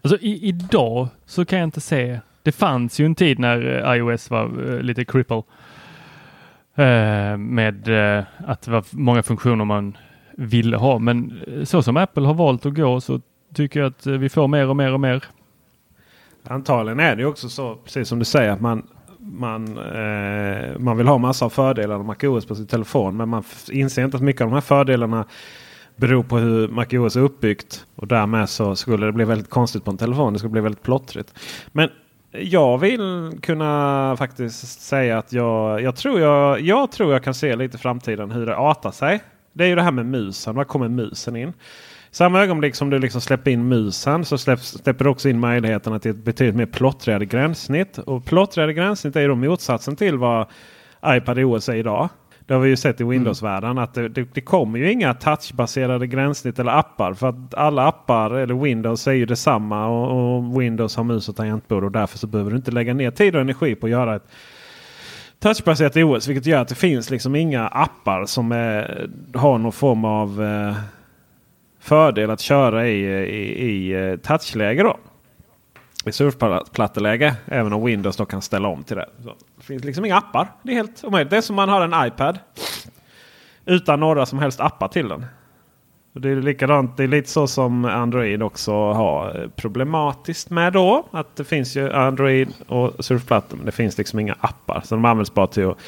[0.02, 2.20] Alltså i, idag så kan jag inte se.
[2.42, 5.42] Det fanns ju en tid när eh, iOS var eh, lite cripple.
[6.74, 9.96] Eh, med eh, att det var många funktioner man
[10.36, 10.98] ville ha.
[10.98, 13.20] Men så som Apple har valt att gå så
[13.54, 15.24] tycker jag att vi får mer och mer och mer.
[16.44, 18.82] Antagligen är det också så, precis som du säger, att man,
[19.22, 23.16] man, eh, man vill ha massa av fördelar med MacOS på sin telefon.
[23.16, 25.24] Men man inser inte att mycket av de här fördelarna
[25.96, 27.86] beror på hur MacOS är uppbyggt.
[27.94, 30.32] Och därmed så skulle det bli väldigt konstigt på en telefon.
[30.32, 31.34] Det skulle bli väldigt plottrigt.
[31.72, 31.88] Men
[32.32, 37.56] jag vill kunna faktiskt säga att jag, jag, tror jag, jag tror jag kan se
[37.56, 39.20] lite i framtiden hur det artar sig.
[39.52, 40.54] Det är ju det här med musen.
[40.54, 41.52] Var kommer musen in?
[42.12, 45.98] Samma ögonblick som du liksom släpper in musen så släpps, släpper du också in möjligheterna
[45.98, 47.98] till ett betydligt mer plottrigare gränssnitt.
[47.98, 50.46] Och plottrigare gränssnitt är ju då motsatsen till vad
[51.06, 52.08] iPadOS är idag.
[52.46, 56.06] Det har vi ju sett i Windows-världen att det, det, det kommer ju inga touchbaserade
[56.06, 57.14] gränssnitt eller appar.
[57.14, 61.36] För att alla appar eller Windows är ju detsamma och, och Windows har mus och
[61.36, 64.16] tangentbord och därför så behöver du inte lägga ner tid och energi på att göra
[64.16, 64.28] ett
[65.38, 66.28] touchbaserat OS.
[66.28, 70.76] Vilket gör att det finns liksom inga appar som är, har någon form av eh,
[71.80, 74.82] fördel att köra i, i, i eh, touchläge.
[74.82, 74.98] Då.
[76.06, 77.34] I surfplatteläge.
[77.46, 79.08] Även om Windows då kan ställa om till det.
[79.22, 80.48] Så det finns liksom inga appar.
[80.62, 81.30] Det är helt omöjligt.
[81.30, 82.38] Det är som man har en iPad.
[83.64, 85.26] Utan några som helst appar till den.
[86.12, 86.96] Det är likadant.
[86.96, 91.06] Det är lite så som Android också har eh, problematiskt med då.
[91.10, 93.56] Att det finns ju Android och surfplattor.
[93.56, 94.82] Men det finns liksom inga appar.
[94.84, 95.78] Så de används bara till att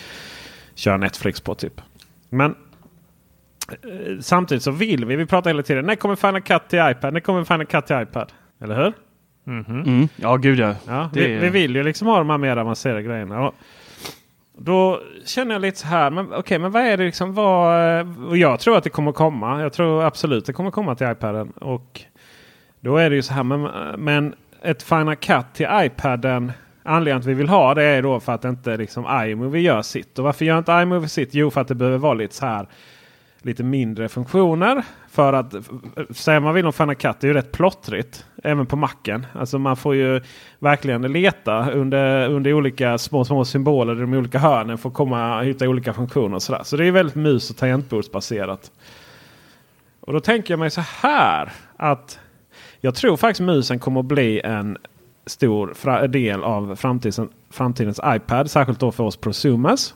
[0.75, 1.81] köra Netflix på typ.
[2.29, 2.55] Men
[4.21, 5.17] samtidigt så vill vi.
[5.17, 5.87] Vi pratar hela tiden.
[5.87, 7.13] När kommer Final Cut till iPad?
[7.13, 8.33] När kommer Final Cut till iPad?
[8.63, 8.93] Eller hur?
[9.47, 10.09] Mm.
[10.17, 10.75] Ja, gud ja.
[10.87, 13.47] Ja, Det vi, är- vi vill ju liksom ha de här mer avancerade grejerna.
[13.49, 13.55] Och
[14.59, 16.11] då känner jag lite så här.
[16.11, 17.35] Men okej, men vad är det liksom?
[17.35, 19.63] Vad, eh, och jag tror att det kommer komma.
[19.63, 21.51] Jag tror absolut det kommer komma till iPaden.
[21.51, 22.01] Och
[22.81, 23.43] då är det ju så här.
[23.43, 23.63] Men,
[23.99, 26.53] men ett Final Cut till iPaden.
[26.83, 30.19] Anledningen att vi vill ha det är då för att inte liksom iMovie gör sitt.
[30.19, 31.35] Och varför gör inte iMovie sitt?
[31.35, 32.67] Jo, för att det behöver vara lite så här
[33.43, 34.83] lite mindre funktioner.
[35.11, 35.55] För att
[36.11, 38.27] säga man vill om Final Cut det är ju rätt plottrigt.
[38.45, 39.27] Även på macken.
[39.33, 40.21] Alltså man får ju
[40.59, 44.79] verkligen leta under, under olika små, små symboler i de olika hörnen.
[44.79, 46.63] För att komma, hitta olika funktioner och sådär.
[46.65, 48.71] Så det är väldigt mus och tangentbordsbaserat.
[50.01, 51.53] Och då tänker jag mig så här.
[51.77, 52.19] att
[52.81, 54.79] Jag tror faktiskt musen kommer att bli en
[55.27, 58.51] stor del av framtidens, framtidens iPad.
[58.51, 59.95] Särskilt då för oss prosumers.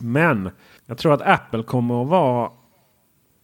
[0.00, 0.50] Men
[0.86, 2.50] jag tror att Apple kommer att vara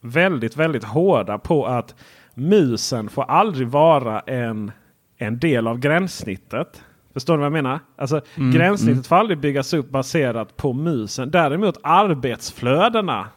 [0.00, 1.94] väldigt, väldigt hårda på att
[2.34, 4.72] musen får aldrig vara en,
[5.18, 6.84] en del av gränssnittet.
[7.12, 7.80] Förstår ni vad jag menar?
[7.98, 9.04] Alltså, Mm, gränssnittet mm.
[9.04, 11.30] får aldrig byggas upp baserat på musen.
[11.30, 13.28] Däremot arbetsflödena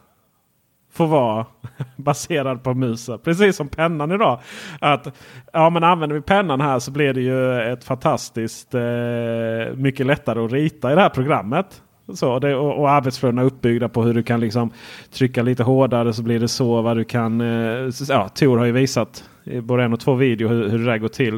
[0.92, 1.46] får vara
[1.96, 3.18] baserad på musen.
[3.18, 4.40] Precis som pennan idag.
[4.80, 5.16] Att
[5.52, 8.80] ja, men Använder vi pennan här så blir det ju ett fantastiskt eh,
[9.74, 11.82] mycket lättare att rita i det här programmet.
[12.14, 14.70] Så, det, och, och arbetsflödena är uppbyggda på hur du kan liksom
[15.10, 16.82] trycka lite hårdare så blir det så.
[16.82, 20.48] Vad du kan, eh, ja, Tor har ju visat i både en och två videor
[20.48, 21.34] hur, hur det där går till.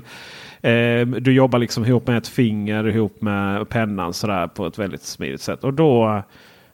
[0.60, 5.02] Eh, du jobbar liksom ihop med ett finger ihop med pennan sådär på ett väldigt
[5.02, 5.64] smidigt sätt.
[5.64, 6.22] Och då,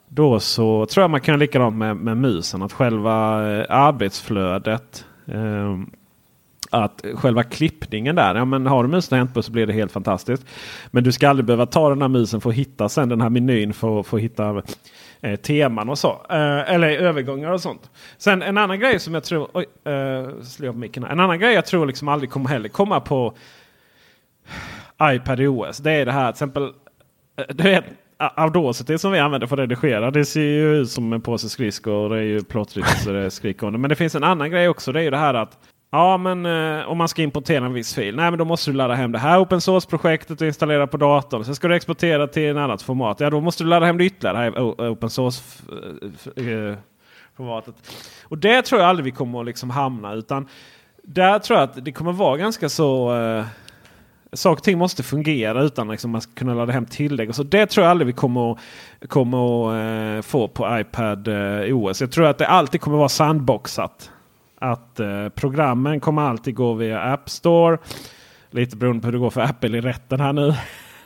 [0.07, 2.61] då så tror jag man kan göra likadant med, med musen.
[2.61, 5.77] Att själva eh, arbetsflödet eh,
[6.71, 10.45] att själva klippningen där, ja men har du musen tangentbord så blir det helt fantastiskt.
[10.91, 13.29] Men du ska aldrig behöva ta den här musen för att hitta sen den här
[13.29, 14.61] menyn för, för att hitta
[15.21, 16.09] eh, teman och så.
[16.29, 17.89] Eh, eller övergångar och sånt.
[18.17, 21.11] Sen en annan grej som jag tror, oj, eh, slår jag på micken här.
[21.11, 23.33] En annan grej jag tror liksom aldrig kommer heller komma på
[25.03, 25.77] iPad OS.
[25.77, 26.63] Det är det här till exempel.
[26.63, 27.85] Eh, du vet,
[28.17, 30.11] Audacity som vi använder för att redigera.
[30.11, 32.09] Det ser ju ut som en påse skridskor.
[32.09, 33.81] Det är ju plottrigt så det skriker om.
[33.81, 34.91] Men det finns en annan grej också.
[34.91, 35.57] Det är ju det här att
[35.95, 38.15] Ja, men eh, om man ska importera en viss fil.
[38.15, 41.45] Nej, men då måste du ladda hem det här open source-projektet och installera på datorn.
[41.45, 43.19] Sen ska du exportera till en annat format.
[43.19, 44.37] Ja, då måste du ladda hem det ytterligare.
[44.37, 44.59] Det här
[44.91, 47.67] open source-formatet.
[47.67, 50.13] Eh, eh, och det tror jag aldrig vi kommer att liksom hamna.
[50.13, 50.47] Utan
[51.03, 53.15] där tror jag att det kommer vara ganska så...
[53.15, 53.45] Eh,
[54.33, 57.29] saker och ting måste fungera utan liksom man ska kunna ladda hem tillägg.
[57.29, 58.59] Och så det tror jag aldrig vi kommer att,
[59.07, 62.01] kommer att eh, få på iPad eh, OS.
[62.01, 64.11] Jag tror att det alltid kommer att vara sandboxat
[64.71, 67.77] att eh, programmen kommer alltid gå via App Store.
[68.51, 70.53] Lite beroende på hur det går för Apple i rätten här nu.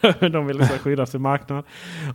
[0.19, 1.63] de vill liksom skydda sin marknad.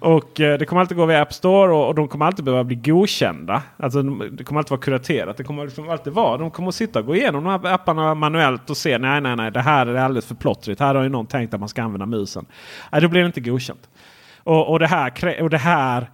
[0.01, 2.64] Och eh, det kommer alltid gå via App Store och, och de kommer alltid behöva
[2.64, 3.62] bli godkända.
[3.76, 5.36] Alltså, det kommer alltid vara kuraterat.
[5.36, 6.36] Det kommer liksom alltid vara.
[6.36, 9.36] De kommer att sitta och gå igenom de här apparna manuellt och se nej, nej,
[9.36, 10.80] nej, det här är alldeles för plottrigt.
[10.80, 12.47] Här har ju någon tänkt att man ska använda musen.
[12.92, 13.88] Nej, då blir det inte godkänt.
[14.38, 16.11] Och, och det här, och det här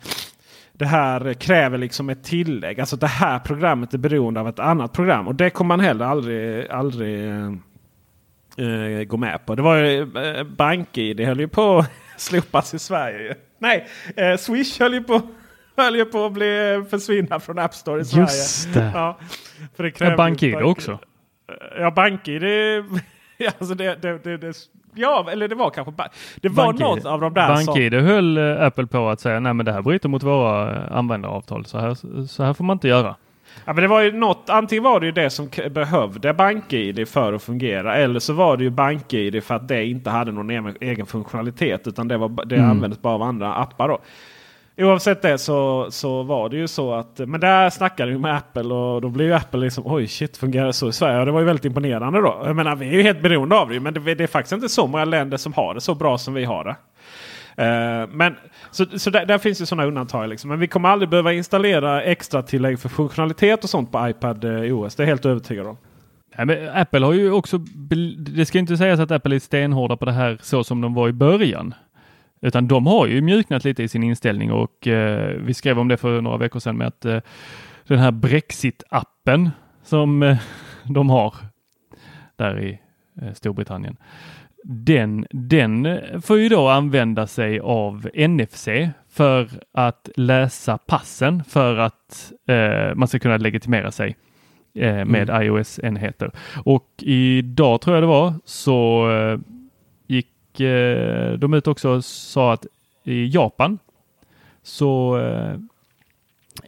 [0.80, 2.80] det här kräver liksom ett tillägg.
[2.80, 5.28] Alltså det här programmet är beroende av ett annat program.
[5.28, 7.30] Och det kommer man heller aldrig, aldrig
[8.56, 9.54] eh, gå med på.
[9.54, 13.36] Det var ju eh, BankID det höll ju på att slopas i Sverige.
[13.58, 15.22] Nej, eh, Swish höll ju på
[15.76, 18.22] höll ju på att bli försvinna från App Store i Sverige.
[18.22, 18.90] Just det.
[18.94, 19.18] Ja,
[19.76, 20.98] för det ja, BankID bank också.
[21.78, 22.42] Ja, BankID.
[23.58, 25.92] alltså det, det, det, ja, eller det var kanske
[26.36, 27.48] Det var något av de där.
[27.48, 30.96] BankID höll eh, Apple på att säga nej men det här bryter mot våra eh,
[30.96, 31.64] användaravtal.
[31.64, 33.14] Så här, så här får man inte göra.
[33.64, 37.32] Ja, men det var ju något, antingen var det ju det som behövde BankID för
[37.32, 37.96] att fungera.
[37.96, 41.86] Eller så var det ju BankID för att det inte hade någon egen, egen funktionalitet.
[41.86, 42.70] Utan det, var, det mm.
[42.70, 43.88] användes bara av andra appar.
[43.88, 43.98] Då.
[44.80, 47.18] Oavsett det så, så var det ju så att.
[47.18, 50.66] Men där snackade vi med Apple och då blev ju Apple liksom oj shit fungerar
[50.66, 51.20] det så i Sverige?
[51.20, 52.42] Och det var ju väldigt imponerande då.
[52.44, 54.68] Jag menar vi är ju helt beroende av det men det, det är faktiskt inte
[54.68, 56.76] så många länder som har det så bra som vi har det.
[57.58, 58.36] Uh, men
[58.70, 60.28] så, så där, där, finns ju sådana undantag.
[60.28, 60.50] Liksom.
[60.50, 64.78] Men vi kommer aldrig behöva installera extra tillägg för funktionalitet och sånt på iPad eh,
[64.78, 64.94] OS.
[64.94, 65.76] Det är jag helt övertygad om.
[66.36, 67.58] Nej, men Apple har ju också,
[68.18, 71.08] det ska inte sägas att Apple är stenhårda på det här så som de var
[71.08, 71.74] i början.
[72.40, 75.96] Utan de har ju mjuknat lite i sin inställning och eh, vi skrev om det
[75.96, 77.20] för några veckor sedan med att eh,
[77.86, 79.50] den här Brexit-appen
[79.82, 80.38] som eh,
[80.84, 81.34] de har
[82.36, 82.80] där i
[83.22, 83.96] eh, Storbritannien.
[84.64, 88.68] Den, den får ju då använda sig av NFC
[89.10, 94.16] för att läsa passen för att eh, man ska kunna legitimera sig
[94.74, 95.42] eh, med mm.
[95.42, 96.30] iOS-enheter.
[96.64, 99.08] Och idag tror jag det var så
[100.58, 102.66] Eh, de ut också och sa att
[103.04, 103.78] i Japan
[104.62, 105.54] så eh,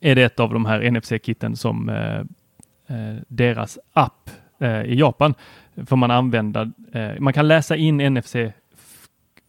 [0.00, 2.22] är det ett av de här NFC-kitten som eh,
[3.28, 4.30] deras app
[4.84, 5.34] i Japan
[5.86, 6.70] får man använda.
[7.18, 8.36] man kan läsa in NFC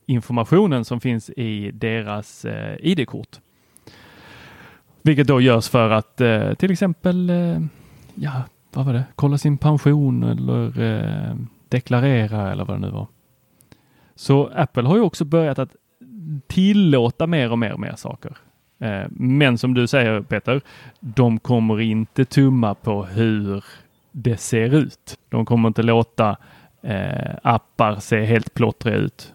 [0.06, 2.46] informationen som finns i deras
[2.80, 3.40] ID-kort.
[5.02, 6.18] Vilket då görs för att
[6.58, 7.32] till exempel,
[8.14, 10.72] ja, vad var det, kolla sin pension eller
[11.70, 13.08] deklarera eller vad det nu var.
[14.16, 15.76] Så Apple har ju också börjat att
[16.48, 18.38] tillåta mer och mer och mer saker.
[18.80, 20.62] Eh, men som du säger Peter,
[21.00, 23.64] de kommer inte tumma på hur
[24.12, 25.20] det ser ut.
[25.30, 26.38] De kommer inte låta
[26.82, 29.34] eh, appar se helt plottriga ut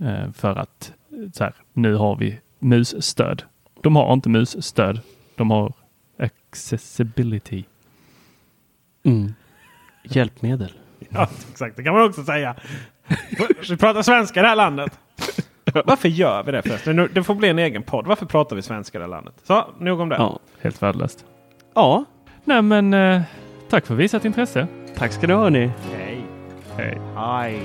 [0.00, 3.42] eh, för att eh, så här, nu har vi musstöd.
[3.80, 5.00] De har inte musstöd.
[5.36, 5.72] De har
[6.18, 7.64] accessibility.
[9.02, 9.34] Mm.
[10.04, 10.72] Hjälpmedel.
[11.14, 11.76] Ja, exakt.
[11.76, 12.54] Det kan man också säga.
[13.70, 14.98] Vi pratar svenska i det här landet.
[15.84, 17.08] Varför gör vi det förresten?
[17.12, 18.06] Det får bli en egen podd.
[18.06, 19.34] Varför pratar vi svenska i det här landet?
[19.42, 20.16] Så, nog om det.
[20.16, 21.24] Ja, helt värdelöst.
[21.74, 22.04] Ja.
[22.44, 23.22] Nej men, eh,
[23.70, 24.66] tack för visat intresse.
[24.96, 25.70] Tack ska du ha ni.
[25.96, 26.24] Hej.
[26.76, 26.98] Hej.
[27.16, 27.60] Hej.